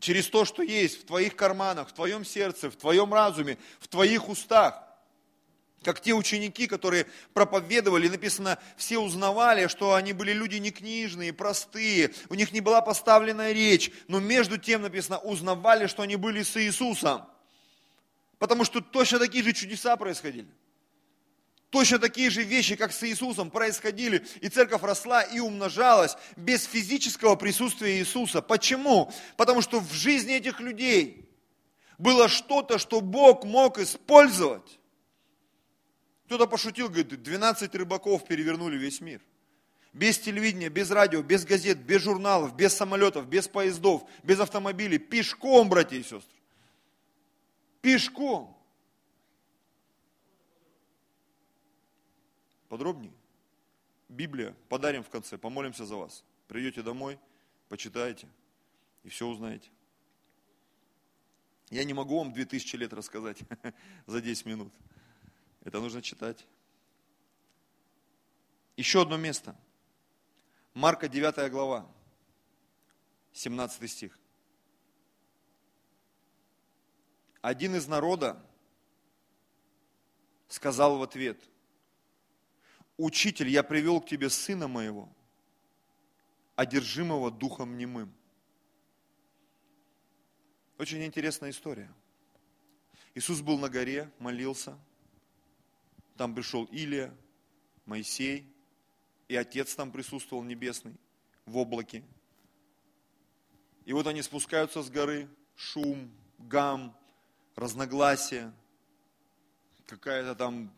[0.00, 4.28] через то, что есть в твоих карманах, в твоем сердце, в твоем разуме, в твоих
[4.28, 4.82] устах.
[5.82, 12.12] Как те ученики, которые проповедовали, написано, все узнавали, что они были люди не книжные, простые,
[12.28, 16.56] у них не была поставленная речь, но между тем написано, узнавали, что они были с
[16.56, 17.24] Иисусом.
[18.38, 20.48] Потому что точно такие же чудеса происходили.
[21.76, 27.36] Точно такие же вещи, как с Иисусом, происходили, и церковь росла и умножалась без физического
[27.36, 28.40] присутствия Иисуса.
[28.40, 29.12] Почему?
[29.36, 31.28] Потому что в жизни этих людей
[31.98, 34.78] было что-то, что Бог мог использовать
[36.24, 39.20] кто-то пошутил, говорит, 12 рыбаков перевернули весь мир.
[39.92, 44.96] Без телевидения, без радио, без газет, без журналов, без самолетов, без поездов, без автомобилей.
[44.96, 46.40] Пешком, братья и сестры.
[47.82, 48.55] Пешком.
[52.68, 53.12] Подробнее.
[54.08, 56.24] Библия подарим в конце, помолимся за вас.
[56.48, 57.18] Придете домой,
[57.68, 58.28] почитаете
[59.02, 59.68] и все узнаете.
[61.70, 63.38] Я не могу вам 2000 лет рассказать
[64.06, 64.72] за 10 минут.
[65.64, 66.46] Это нужно читать.
[68.76, 69.56] Еще одно место.
[70.74, 71.90] Марка 9 глава,
[73.32, 74.18] 17 стих.
[77.40, 78.44] Один из народа
[80.48, 81.40] сказал в ответ,
[82.96, 85.08] «Учитель, я привел к тебе сына моего,
[86.54, 88.12] одержимого духом немым».
[90.78, 91.92] Очень интересная история.
[93.14, 94.78] Иисус был на горе, молился–
[96.16, 97.14] там пришел Илия,
[97.84, 98.50] Моисей,
[99.28, 100.96] и Отец там присутствовал небесный
[101.44, 102.02] в облаке.
[103.84, 106.96] И вот они спускаются с горы, шум, гам,
[107.54, 108.52] разногласия,
[109.86, 110.72] какая-то там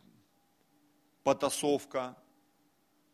[1.28, 2.16] потасовка.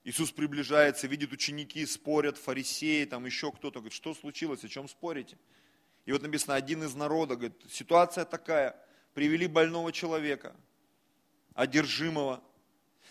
[0.04, 5.36] Иисус приближается, видит ученики, спорят, фарисеи, там еще кто-то, говорит, что случилось, о чем спорите?
[6.06, 8.76] И вот написано, один из народа, говорит, ситуация такая,
[9.14, 10.54] привели больного человека–
[11.54, 12.40] одержимого,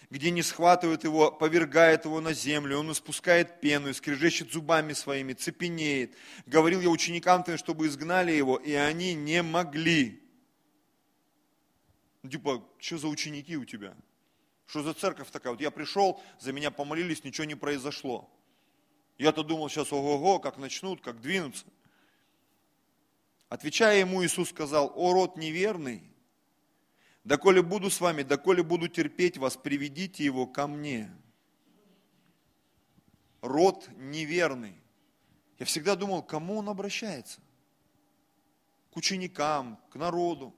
[0.09, 5.33] где не схватывают его, повергает его на землю, он испускает пену, и скрежещет зубами своими,
[5.33, 6.15] цепенеет.
[6.45, 10.23] Говорил я ученикам твоим, чтобы изгнали его, и они не могли.
[12.29, 13.97] Типа, что за ученики у тебя?
[14.73, 15.53] Что за церковь такая?
[15.53, 18.27] Вот я пришел, за меня помолились, ничего не произошло.
[19.19, 21.67] Я-то думал сейчас, ого-го, как начнут, как двинутся.
[23.49, 26.01] Отвечая ему, Иисус сказал, о род неверный,
[27.23, 31.15] Доколе буду с вами, доколе буду терпеть вас, приведите его ко мне.
[33.41, 34.81] Род неверный.
[35.59, 37.41] Я всегда думал, к кому он обращается?
[38.91, 40.51] К ученикам, к народу.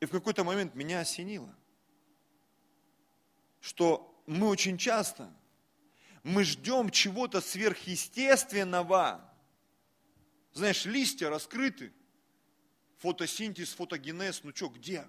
[0.00, 1.56] И в какой-то момент меня осенило,
[3.66, 5.28] что мы очень часто,
[6.22, 9.28] мы ждем чего-то сверхъестественного.
[10.52, 11.92] Знаешь, листья раскрыты,
[12.98, 15.08] фотосинтез, фотогенез, ну что, где?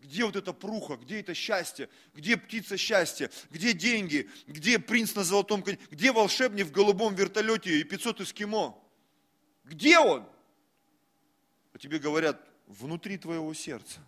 [0.00, 5.22] Где вот эта пруха, где это счастье, где птица счастья, где деньги, где принц на
[5.22, 8.76] золотом коне, где волшебник в голубом вертолете и 500 эскимо?
[9.62, 10.28] Где он?
[11.72, 14.00] А тебе говорят, внутри твоего сердца.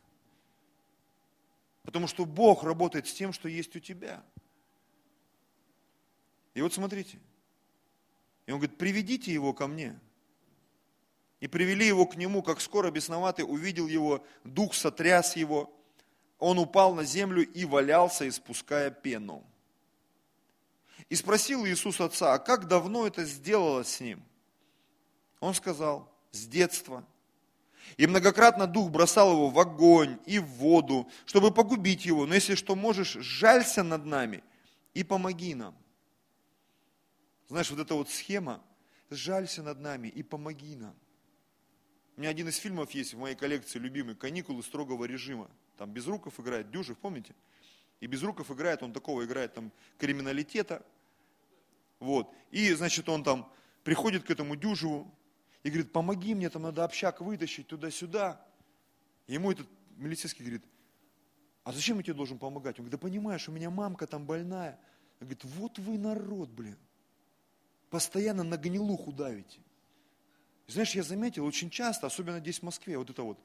[1.85, 4.23] Потому что Бог работает с тем, что есть у тебя.
[6.55, 7.19] И вот смотрите.
[8.47, 9.99] И он говорит, приведите его ко мне.
[11.41, 15.71] И привели его к нему, как скоро бесноватый увидел его, дух сотряс его,
[16.39, 19.45] он упал на землю и валялся, испуская пену.
[21.09, 24.23] И спросил Иисус отца, а как давно это сделалось с ним?
[25.41, 27.05] Он сказал, с детства.
[27.97, 32.27] И многократно дух бросал его в огонь и в воду, чтобы погубить его.
[32.27, 34.43] Но если что можешь, жалься над нами
[34.95, 35.77] и помоги нам.
[37.49, 38.63] Знаешь, вот эта вот схема,
[39.11, 40.95] жалься над нами и помоги нам.
[42.17, 45.51] У меня один из фильмов есть в моей коллекции любимый «Каникулы строгого режима».
[45.77, 47.35] Там Безруков играет, Дюжев, помните?
[48.01, 50.85] И Безруков играет, он такого играет, там, криминалитета.
[51.99, 52.33] Вот.
[52.51, 53.51] И, значит, он там
[53.83, 55.13] приходит к этому Дюжеву
[55.65, 58.41] и говорит, помоги мне, там надо общак вытащить туда-сюда.
[59.27, 60.65] ему этот милицейский говорит,
[61.65, 62.79] а зачем я тебе должен помогать?
[62.79, 64.79] Он говорит, да понимаешь, у меня мамка там больная.
[65.21, 66.77] Он говорит, вот вы народ, блин.
[67.89, 69.59] Постоянно на гнилуху давите.
[70.67, 73.39] И знаешь, я заметил очень часто, особенно здесь в Москве, вот это вот,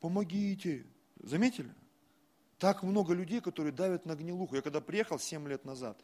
[0.00, 0.86] помогите.
[1.18, 1.74] Заметили?
[2.58, 4.54] Так много людей, которые давят на гнилуху.
[4.54, 6.00] Я когда приехал 7 лет назад,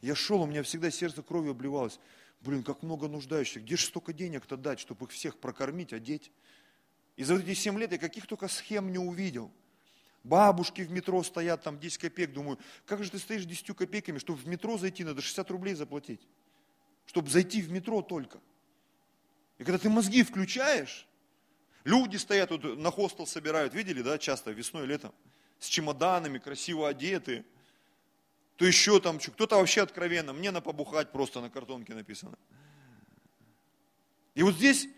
[0.00, 2.00] я шел, у меня всегда сердце кровью обливалось.
[2.46, 3.64] Блин, как много нуждающих.
[3.64, 6.30] Где же столько денег-то дать, чтобы их всех прокормить, одеть?
[7.16, 9.50] И за эти 7 лет я каких только схем не увидел.
[10.22, 12.32] Бабушки в метро стоят, там 10 копеек.
[12.32, 16.20] Думаю, как же ты стоишь 10 копейками, чтобы в метро зайти, надо 60 рублей заплатить.
[17.06, 18.38] Чтобы зайти в метро только.
[19.58, 21.08] И когда ты мозги включаешь,
[21.82, 25.12] люди стоят тут на хостел собирают, видели, да, часто весной, летом,
[25.58, 27.44] с чемоданами, красиво одеты,
[28.56, 32.38] то еще там, кто-то вообще откровенно, мне на побухать просто на картонке написано.
[34.34, 34.88] И вот здесь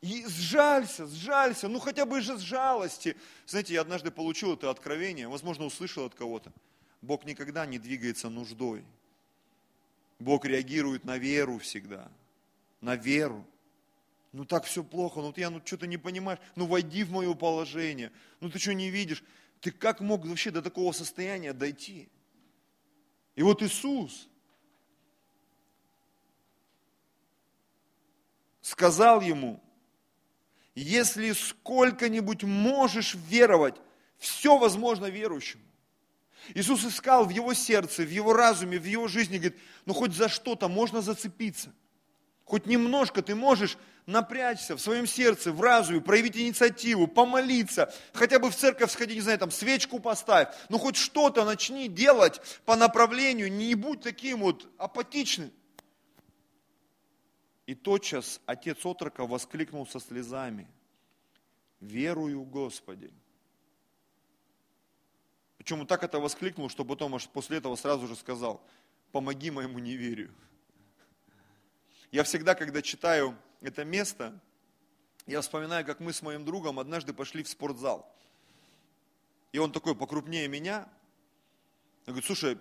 [0.00, 3.16] и сжалься, сжалься, ну хотя бы же с жалости.
[3.46, 6.52] Знаете, я однажды получил это откровение, возможно, услышал от кого-то.
[7.00, 8.84] Бог никогда не двигается нуждой.
[10.18, 12.10] Бог реагирует на веру всегда,
[12.80, 13.46] на веру
[14.34, 18.10] ну так все плохо, ну я ну что-то не понимаешь, ну войди в мое положение,
[18.40, 19.22] ну ты что не видишь,
[19.60, 22.08] ты как мог вообще до такого состояния дойти?
[23.34, 24.28] И вот Иисус
[28.60, 29.62] сказал ему,
[30.74, 33.76] если сколько-нибудь можешь веровать,
[34.18, 35.62] все возможно верующему.
[36.54, 40.28] Иисус искал в его сердце, в его разуме, в его жизни, говорит, ну хоть за
[40.28, 41.72] что-то можно зацепиться.
[42.44, 48.50] Хоть немножко ты можешь напрячься в своем сердце, в разуме, проявить инициативу, помолиться, хотя бы
[48.50, 53.50] в церковь сходи, не знаю, там свечку поставь, ну хоть что-то начни делать по направлению,
[53.50, 55.50] не будь таким вот апатичным.
[57.66, 60.68] И тотчас отец отрока воскликнул со слезами,
[61.80, 63.10] верую Господи.
[65.56, 68.62] Почему так это воскликнул, что потом аж после этого сразу же сказал,
[69.12, 70.30] помоги моему неверию.
[72.12, 73.34] Я всегда, когда читаю
[73.64, 74.38] это место,
[75.26, 78.14] я вспоминаю, как мы с моим другом однажды пошли в спортзал.
[79.52, 80.88] И он такой покрупнее меня.
[82.06, 82.58] Я говорю, слушай,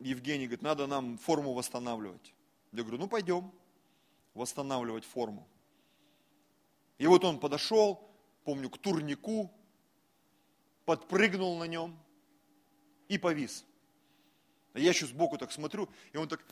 [0.00, 2.34] Евгений, говорит, надо нам форму восстанавливать.
[2.72, 3.52] Я говорю, ну пойдем
[4.34, 5.46] восстанавливать форму.
[6.98, 8.10] И вот он подошел,
[8.44, 9.52] помню, к турнику,
[10.84, 11.96] подпрыгнул на нем
[13.08, 13.64] и повис.
[14.74, 16.42] Я еще сбоку так смотрю, и он так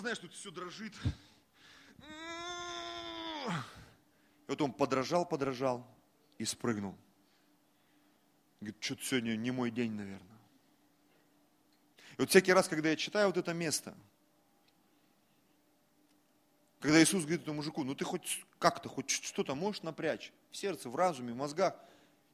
[0.00, 0.92] знаешь, тут все дрожит.
[3.48, 5.86] И вот он подражал, подражал
[6.38, 6.96] и спрыгнул.
[8.60, 10.38] Говорит, что-то сегодня не мой день, наверное.
[12.16, 13.94] И вот всякий раз, когда я читаю вот это место,
[16.80, 20.88] когда Иисус говорит этому мужику, ну ты хоть как-то, хоть что-то можешь напрячь в сердце,
[20.88, 21.74] в разуме, в мозгах.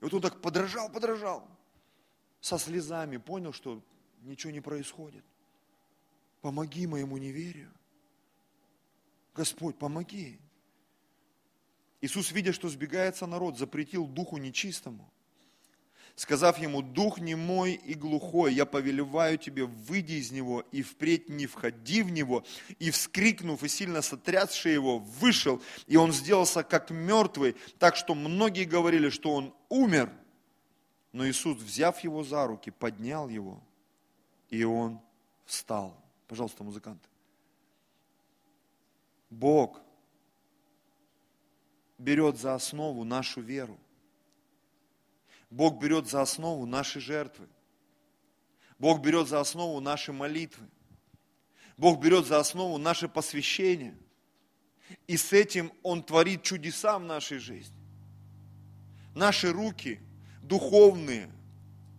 [0.00, 1.48] И вот он так подражал, подражал,
[2.40, 3.82] со слезами, понял, что
[4.22, 5.24] ничего не происходит
[6.42, 7.72] помоги моему неверию.
[9.34, 10.38] Господь, помоги.
[12.02, 15.08] Иисус, видя, что сбегается народ, запретил духу нечистому,
[16.16, 21.28] сказав ему, дух не мой и глухой, я повелеваю тебе, выйди из него и впредь
[21.28, 22.44] не входи в него.
[22.80, 28.64] И вскрикнув и сильно сотрясши его, вышел, и он сделался как мертвый, так что многие
[28.64, 30.12] говорили, что он умер.
[31.12, 33.62] Но Иисус, взяв его за руки, поднял его,
[34.50, 35.00] и он
[35.44, 35.96] встал.
[36.26, 37.08] Пожалуйста, музыканты.
[39.30, 39.80] Бог
[42.02, 43.78] берет за основу нашу веру.
[45.50, 47.46] Бог берет за основу наши жертвы.
[48.78, 50.66] Бог берет за основу наши молитвы.
[51.76, 53.96] Бог берет за основу наше посвящение.
[55.06, 57.76] И с этим Он творит чудеса в нашей жизни.
[59.14, 60.00] Наши руки
[60.42, 61.30] духовные,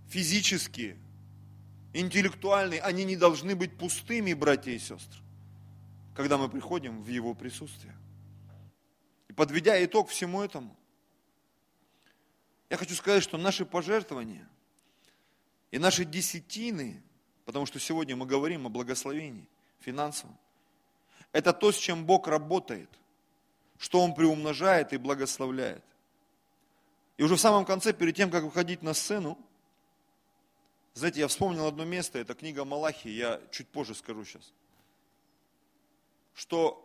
[0.09, 0.97] физические,
[1.93, 5.21] интеллектуальные, они не должны быть пустыми, братья и сестры,
[6.15, 7.95] когда мы приходим в Его присутствие.
[9.33, 10.75] И подведя итог всему этому,
[12.69, 14.47] я хочу сказать, что наши пожертвования
[15.71, 17.01] и наши десятины,
[17.43, 20.31] потому что сегодня мы говорим о благословении, финансово.
[21.31, 22.91] Это то, с чем Бог работает,
[23.79, 25.83] что Он приумножает и благословляет.
[27.17, 29.35] И уже в самом конце, перед тем, как выходить на сцену,
[30.93, 34.53] знаете, я вспомнил одно место, это книга Малахи, я чуть позже скажу сейчас,
[36.35, 36.82] что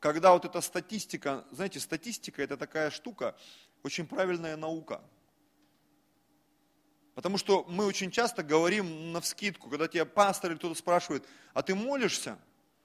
[0.00, 3.36] когда вот эта статистика, знаете, статистика это такая штука,
[3.82, 5.02] очень правильная наука.
[7.14, 11.62] Потому что мы очень часто говорим на вскидку, когда тебя пастор или кто-то спрашивает, а
[11.62, 12.38] ты молишься?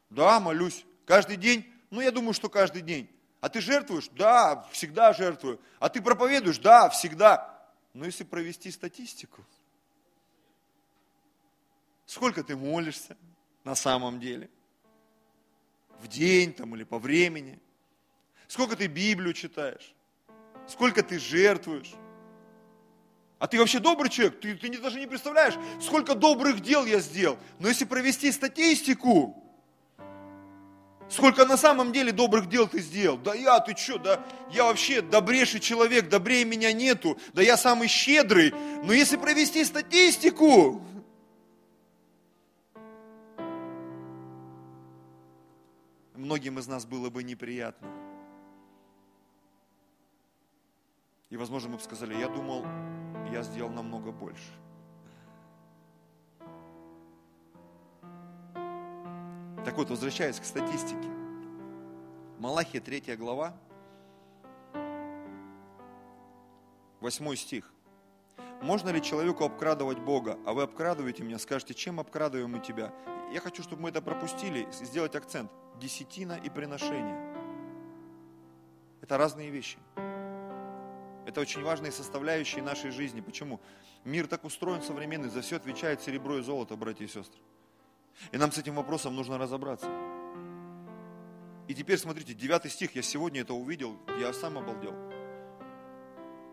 [0.10, 0.86] Да, молюсь.
[1.06, 1.66] Каждый день?
[1.90, 3.10] Ну, я думаю, что каждый день.
[3.40, 4.10] А ты жертвуешь?
[4.10, 5.62] Да, всегда жертвую.
[5.80, 6.58] А ты проповедуешь?
[6.58, 7.66] Да, всегда.
[7.94, 9.46] Но если провести статистику,
[12.06, 13.16] сколько ты молишься
[13.64, 14.50] на самом деле?
[16.02, 17.60] В день там или по времени?
[18.48, 19.94] Сколько ты Библию читаешь?
[20.68, 21.92] Сколько ты жертвуешь?
[23.38, 27.38] А ты вообще добрый человек, ты, ты даже не представляешь, сколько добрых дел я сделал.
[27.60, 29.42] Но если провести статистику,
[31.08, 33.18] Сколько на самом деле добрых дел ты сделал?
[33.18, 34.20] Да я, ты что, да
[34.52, 38.54] я вообще добрейший человек, добрее меня нету, да я самый щедрый.
[38.84, 40.82] Но если провести статистику,
[46.18, 47.88] многим из нас было бы неприятно.
[51.30, 52.66] И, возможно, мы бы сказали, я думал,
[53.32, 54.52] я сделал намного больше.
[59.66, 61.10] Так вот, возвращаясь к статистике.
[62.40, 63.58] Малахия 3 глава,
[67.02, 67.75] 8 стих.
[68.62, 70.40] Можно ли человеку обкрадывать Бога?
[70.46, 72.94] А вы обкрадываете меня, скажете, чем обкрадываем мы тебя?
[73.32, 75.52] Я хочу, чтобы мы это пропустили, сделать акцент.
[75.80, 77.36] Десятина и приношение.
[79.02, 79.78] Это разные вещи.
[81.26, 83.20] Это очень важные составляющие нашей жизни.
[83.22, 83.60] Почему?
[84.04, 87.40] Мир так устроен современный, за все отвечает серебро и золото, братья и сестры.
[88.32, 89.88] И нам с этим вопросом нужно разобраться.
[91.68, 94.94] И теперь смотрите, 9 стих, я сегодня это увидел, я сам обалдел.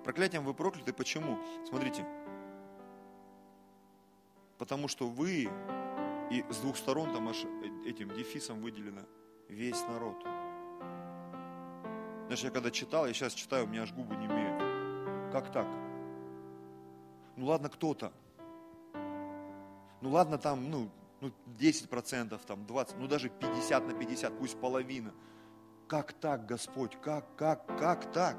[0.04, 1.38] Проклятием вы прокляты, почему?
[1.68, 2.04] Смотрите,
[4.58, 5.48] потому что вы,
[6.30, 7.44] и с двух сторон там аж
[7.86, 9.02] этим дефисом выделено,
[9.48, 10.16] весь народ.
[12.26, 15.32] Знаешь, я когда читал, я сейчас читаю, у меня аж губы не имеют.
[15.32, 15.66] Как так?
[17.36, 18.12] Ну ладно, кто-то.
[20.00, 20.90] Ну ладно, там, ну,
[21.20, 25.12] ну 10%, там 20, ну даже 50 на 50, пусть половина.
[25.86, 26.96] Как так, Господь?
[27.00, 28.36] Как, как, как так?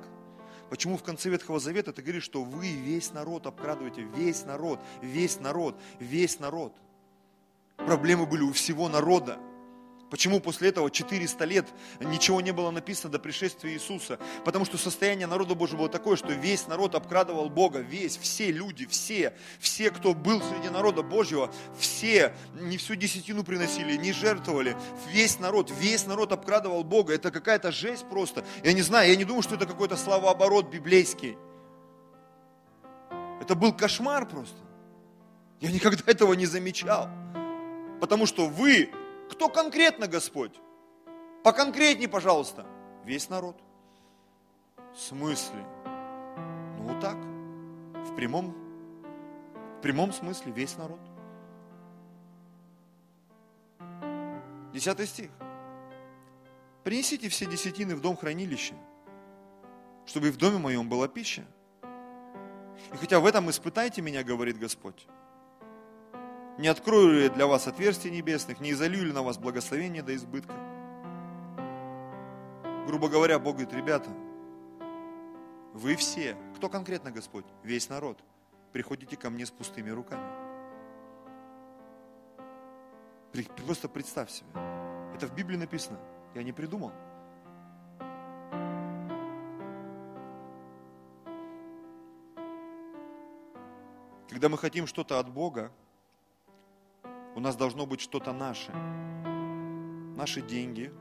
[0.74, 5.40] Почему в конце Ветхого Завета ты говоришь, что вы весь народ обкрадываете, весь народ, весь
[5.40, 6.74] народ, весь народ.
[7.78, 9.38] Проблемы были у всего народа.
[10.14, 11.66] Почему после этого 400 лет
[12.00, 14.20] ничего не было написано до пришествия Иисуса?
[14.46, 18.86] Потому что состояние народа Божьего было такое, что весь народ обкрадывал Бога, весь, все люди,
[18.86, 24.78] все, все, кто был среди народа Божьего, все, не всю десятину приносили, не жертвовали,
[25.12, 27.16] весь народ, весь народ обкрадывал Бога.
[27.16, 28.46] Это какая-то жесть просто.
[28.64, 31.40] Я не знаю, я не думаю, что это какой-то словооборот библейский.
[33.42, 34.58] Это был кошмар просто.
[35.60, 37.10] Я никогда этого не замечал.
[38.00, 38.92] Потому что вы
[39.34, 40.54] кто конкретно Господь?
[41.44, 42.66] Поконкретней, пожалуйста.
[43.04, 43.60] Весь народ.
[44.94, 45.66] В смысле?
[46.80, 47.18] Ну так.
[48.08, 48.56] В прямом,
[49.78, 51.00] в прямом смысле весь народ.
[54.72, 55.32] Десятый стих.
[56.84, 58.76] Принесите все десятины в дом хранилища,
[60.06, 61.44] чтобы и в доме моем была пища.
[62.94, 65.08] И хотя в этом испытайте меня, говорит Господь,
[66.58, 70.54] не открою ли для вас отверстий небесных, не изолью ли на вас благословение до избытка?
[72.86, 74.10] Грубо говоря, Бог говорит, ребята,
[75.74, 77.46] вы все, кто конкретно Господь?
[77.64, 78.24] Весь народ,
[78.72, 80.44] приходите ко мне с пустыми руками.
[83.66, 84.50] Просто представь себе.
[85.16, 85.98] Это в Библии написано.
[86.36, 86.92] Я не придумал.
[94.30, 95.72] Когда мы хотим что-то от Бога,
[97.36, 98.72] у нас должно быть что-то наше.
[100.16, 100.94] Наши деньги,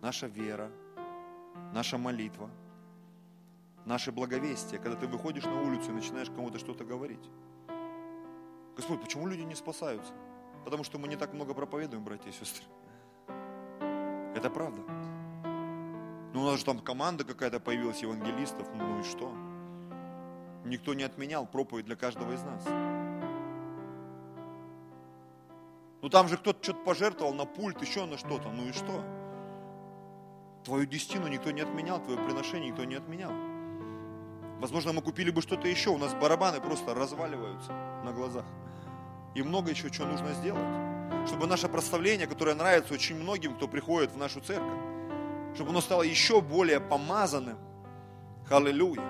[0.00, 0.70] наша вера,
[1.72, 2.50] наша молитва,
[3.84, 7.30] наше благовестие, когда ты выходишь на улицу и начинаешь кому-то что-то говорить.
[8.76, 10.12] Господь, почему люди не спасаются?
[10.64, 12.64] Потому что мы не так много проповедуем, братья и сестры.
[14.36, 14.82] Это правда.
[16.32, 19.32] Ну, у нас же там команда какая-то появилась евангелистов, ну и что?
[20.64, 22.64] Никто не отменял проповедь для каждого из нас.
[26.00, 28.50] Ну там же кто-то что-то пожертвовал на пульт, еще на что-то.
[28.50, 29.04] Ну и что?
[30.64, 33.32] Твою десятину никто не отменял, твое приношение никто не отменял.
[34.60, 35.90] Возможно, мы купили бы что-то еще.
[35.90, 37.72] У нас барабаны просто разваливаются
[38.04, 38.44] на глазах.
[39.34, 40.66] И много еще чего нужно сделать.
[41.26, 44.78] чтобы наше прославление, которое нравится очень многим, кто приходит в нашу церковь,
[45.54, 47.58] чтобы оно стало еще более помазанным,
[48.50, 49.02] аллилуйя,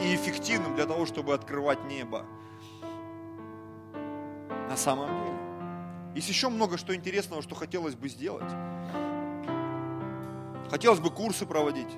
[0.00, 2.24] и эффективным для того, чтобы открывать небо.
[4.68, 5.53] На самом деле.
[6.14, 8.50] Есть еще много что интересного, что хотелось бы сделать.
[10.70, 11.94] Хотелось бы курсы проводить.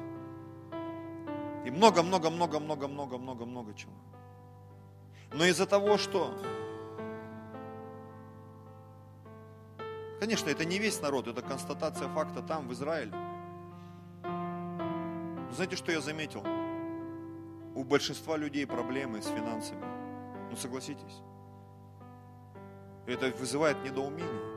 [1.65, 3.93] И много-много-много-много-много-много-много чего.
[5.33, 6.33] Но из-за того, что
[10.19, 13.13] Конечно, это не весь народ, это констатация факта там, в Израиле.
[15.53, 16.43] Знаете, что я заметил?
[17.75, 19.85] У большинства людей проблемы с финансами.
[20.51, 21.21] Ну согласитесь.
[23.07, 24.57] Это вызывает недоумение.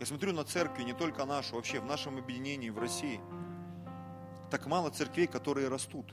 [0.00, 3.20] Я смотрю на церкви, не только нашу, вообще в нашем объединении в России.
[4.50, 6.10] Так мало церквей, которые растут.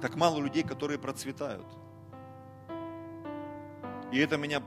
[0.00, 1.66] Так мало людей, которые процветают.
[4.12, 4.62] И это меня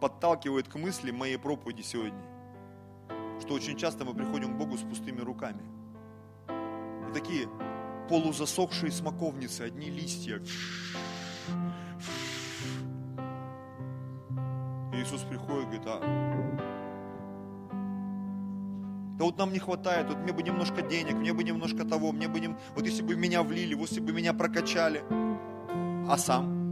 [0.00, 2.20] подталкивает к мысли моей проповеди сегодня,
[3.40, 5.62] что очень часто мы приходим к Богу с пустыми руками.
[7.08, 7.48] И такие
[8.08, 10.42] полузасохшие смоковницы, одни листья.
[15.02, 16.00] Иисус приходит и говорит, а
[19.18, 22.28] да вот нам не хватает, вот мне бы немножко денег, мне бы немножко того, мне
[22.28, 22.56] бы не...
[22.74, 25.04] вот если бы меня влили, вот если бы меня прокачали,
[26.08, 26.62] а сам?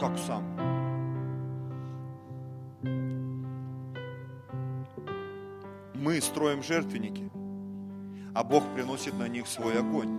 [0.00, 0.42] как сам.
[5.94, 7.30] Мы строим жертвенники,
[8.34, 10.18] а Бог приносит на них свой огонь.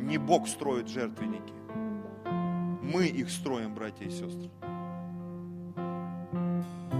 [0.00, 1.63] Не Бог строит жертвенники.
[2.84, 4.50] Мы их строим, братья и сестры.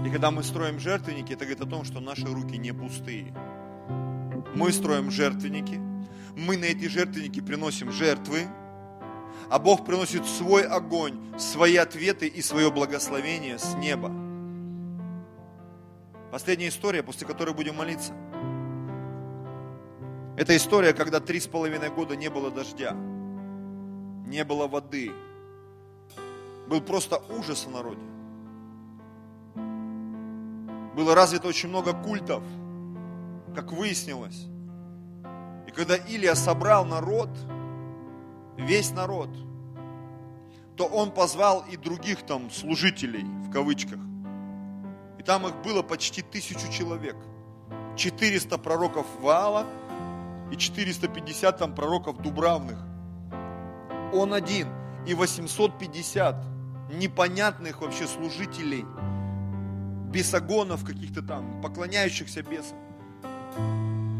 [0.05, 3.33] И когда мы строим жертвенники, это говорит о том, что наши руки не пустые.
[4.55, 5.79] Мы строим жертвенники,
[6.35, 8.47] мы на эти жертвенники приносим жертвы,
[9.49, 14.11] а Бог приносит свой огонь, свои ответы и свое благословение с неба.
[16.31, 18.13] Последняя история, после которой будем молиться.
[20.37, 25.11] Это история, когда три с половиной года не было дождя, не было воды.
[26.67, 28.01] Был просто ужас в народе.
[30.95, 32.43] Было развито очень много культов,
[33.53, 34.47] как выяснилось.
[35.67, 37.29] И когда Илия собрал народ–
[38.57, 39.29] весь народ,
[40.77, 43.99] то он позвал и других там служителей, в кавычках.
[45.17, 47.15] И там их было почти тысячу человек.
[47.95, 49.65] 400 пророков Ваала
[50.51, 52.77] и 450 там пророков Дубравных.
[54.13, 54.67] Он один
[55.07, 56.35] и 850
[56.89, 58.85] непонятных вообще служителей,
[60.11, 62.77] бесогонов каких-то там, поклоняющихся бесам.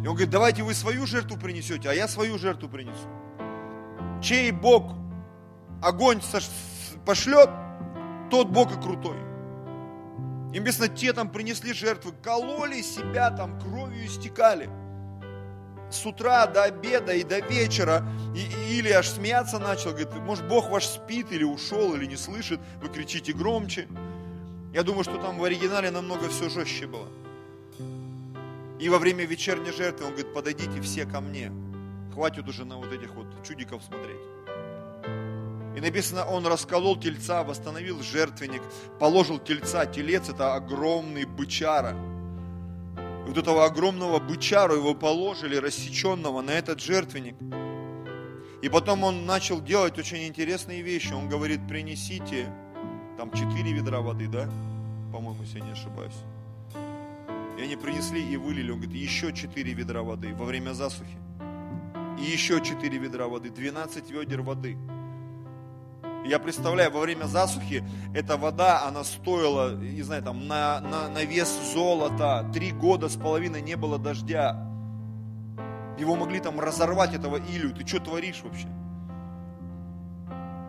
[0.03, 3.07] И он говорит, давайте вы свою жертву принесете, а я свою жертву принесу
[4.25, 4.93] чей Бог
[5.81, 6.19] огонь
[7.05, 7.49] пошлет,
[8.31, 9.17] тот Бог и крутой.
[10.53, 14.69] И написано, те там принесли жертвы, кололи себя там, кровью истекали.
[15.95, 18.05] С утра до обеда и до вечера.
[18.35, 22.59] И, или аж смеяться начал, говорит, может Бог ваш спит или ушел, или не слышит,
[22.81, 23.87] вы кричите громче.
[24.73, 27.07] Я думаю, что там в оригинале намного все жестче было.
[28.77, 31.49] И во время вечерней жертвы он говорит, подойдите все ко мне.
[32.13, 34.19] Хватит уже на вот этих вот чудиков смотреть.
[35.77, 38.61] И написано, он расколол тельца, восстановил жертвенник,
[38.99, 39.85] положил тельца.
[39.85, 41.95] Телец это огромный бычара.
[43.25, 47.35] И вот этого огромного бычару его положили, рассеченного, на этот жертвенник.
[48.61, 51.13] И потом он начал делать очень интересные вещи.
[51.13, 52.47] Он говорит, принесите
[53.17, 54.49] там четыре ведра воды, да?
[55.11, 56.15] По-моему, если я не ошибаюсь.
[57.57, 58.71] И они принесли и вылили.
[58.71, 61.17] Он говорит, еще четыре ведра воды во время засухи
[62.19, 64.77] и еще 4 ведра воды, 12 ведер воды.
[66.25, 71.23] Я представляю, во время засухи эта вода, она стоила, не знаю, там, на, на, на
[71.23, 72.49] вес золота.
[72.51, 74.67] Три года с половиной не было дождя.
[75.99, 77.73] Его могли там разорвать, этого Илью.
[77.73, 78.67] Ты что творишь вообще?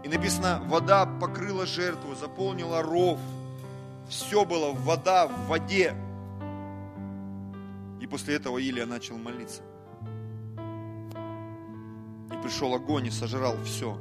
[0.05, 3.19] И написано, вода покрыла жертву, заполнила ров.
[4.09, 5.95] Все было, вода в воде.
[8.01, 9.63] И после этого Илия начал молиться
[12.47, 13.99] пришел огонь и сожрал все.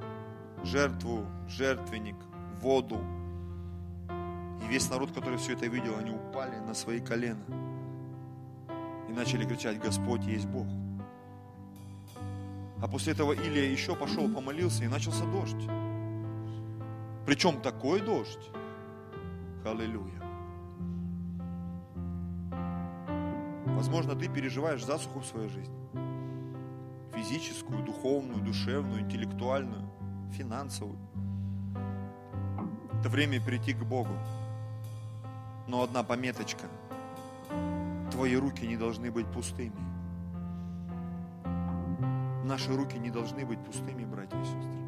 [0.66, 2.16] Жертву, жертвенник,
[2.60, 3.00] воду.
[4.64, 7.46] И весь народ, который все это видел, они упали на свои колена.
[9.08, 10.66] И начали кричать, Господь есть Бог.
[12.82, 15.70] А после этого Илия еще пошел, помолился, и начался дождь.
[17.28, 18.50] Причем такой дождь.
[19.64, 20.22] Аллилуйя.
[23.68, 25.86] Возможно, ты переживаешь засуху в своей жизни
[27.16, 29.90] физическую, духовную, душевную, интеллектуальную,
[30.32, 30.98] финансовую.
[33.00, 34.14] Это время прийти к Богу.
[35.68, 36.66] Но одна пометочка.
[38.12, 39.74] Твои руки не должны быть пустыми.
[42.46, 44.86] Наши руки не должны быть пустыми, братья и сестры.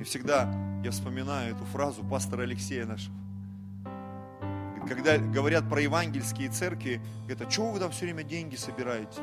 [0.00, 3.14] И всегда я вспоминаю эту фразу пастора Алексея нашего.
[4.88, 9.20] Когда говорят про евангельские церкви, говорят, а чего вы там все время деньги собираете?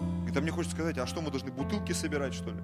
[0.00, 2.60] Говорит, а мне хочется сказать, а что мы должны бутылки собирать, что ли?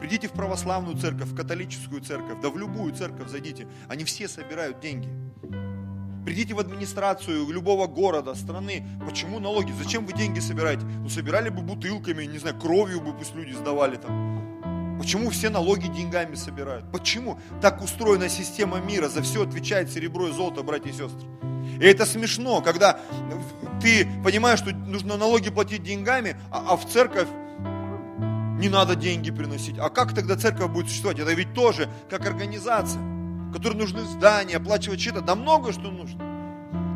[0.00, 3.68] Придите в православную церковь, в католическую церковь, да в любую церковь зайдите.
[3.86, 5.08] Они все собирают деньги.
[6.24, 8.86] Придите в администрацию любого города, страны.
[9.06, 9.72] Почему налоги?
[9.72, 10.84] Зачем вы деньги собираете?
[10.84, 14.98] Ну, собирали бы бутылками, не знаю, кровью бы пусть люди сдавали там.
[14.98, 16.90] Почему все налоги деньгами собирают?
[16.92, 17.38] Почему?
[17.60, 21.28] Так устроена система мира, за все отвечает серебро и золото, братья и сестры.
[21.80, 23.00] И это смешно, когда
[23.80, 27.28] ты понимаешь, что нужно налоги платить деньгами, а, а в церковь
[28.60, 29.78] не надо деньги приносить.
[29.78, 31.18] А как тогда церковь будет существовать?
[31.18, 33.00] Это ведь тоже как организация
[33.50, 36.22] которым нужны здания, оплачивать что-то, да много что нужно.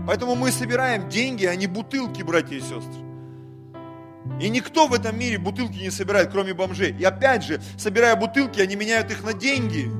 [0.06, 3.02] Поэтому мы собираем деньги, а не бутылки, братья и сестры.
[4.40, 6.94] И никто в этом мире бутылки не собирает, кроме бомжей.
[6.98, 9.90] И опять же, собирая бутылки, они меняют их на деньги.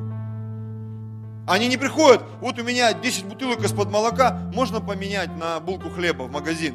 [1.47, 6.23] Они не приходят, вот у меня 10 бутылок из-под молока, можно поменять на булку хлеба
[6.23, 6.75] в магазин.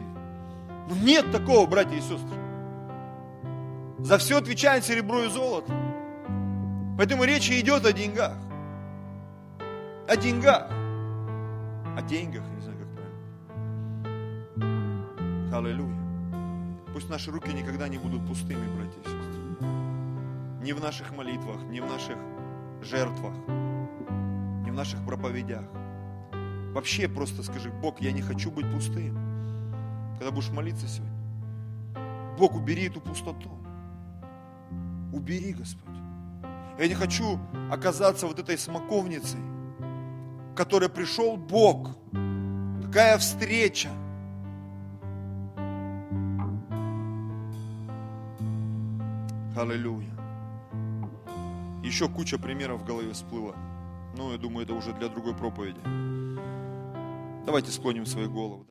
[0.88, 2.38] Ну, нет такого, братья и сестры.
[4.00, 5.74] За все отвечает серебро и золото.
[6.98, 8.38] Поэтому речь идет о деньгах
[10.10, 10.68] о деньгах.
[11.96, 12.88] О деньгах, не знаю, как
[14.58, 15.56] правильно.
[15.56, 15.96] Аллилуйя.
[16.94, 19.44] Пусть наши руки никогда не будут пустыми, братья и сестры.
[20.64, 22.18] Ни в наших молитвах, ни в наших
[22.82, 23.34] жертвах,
[24.66, 25.66] ни в наших проповедях.
[26.74, 29.16] Вообще просто скажи, Бог, я не хочу быть пустым.
[30.18, 31.14] Когда будешь молиться сегодня,
[32.38, 33.52] Бог, убери эту пустоту.
[35.12, 35.96] Убери, Господь.
[36.78, 37.40] Я не хочу
[37.72, 39.40] оказаться вот этой смоковницей,
[40.56, 41.96] которой пришел Бог.
[42.86, 43.90] Какая встреча.
[49.56, 50.10] Аллилуйя.
[51.84, 53.56] Еще куча примеров в голове всплыла.
[54.16, 55.82] Но я думаю, это уже для другой проповеди.
[57.46, 58.66] Давайте склоним свои головы.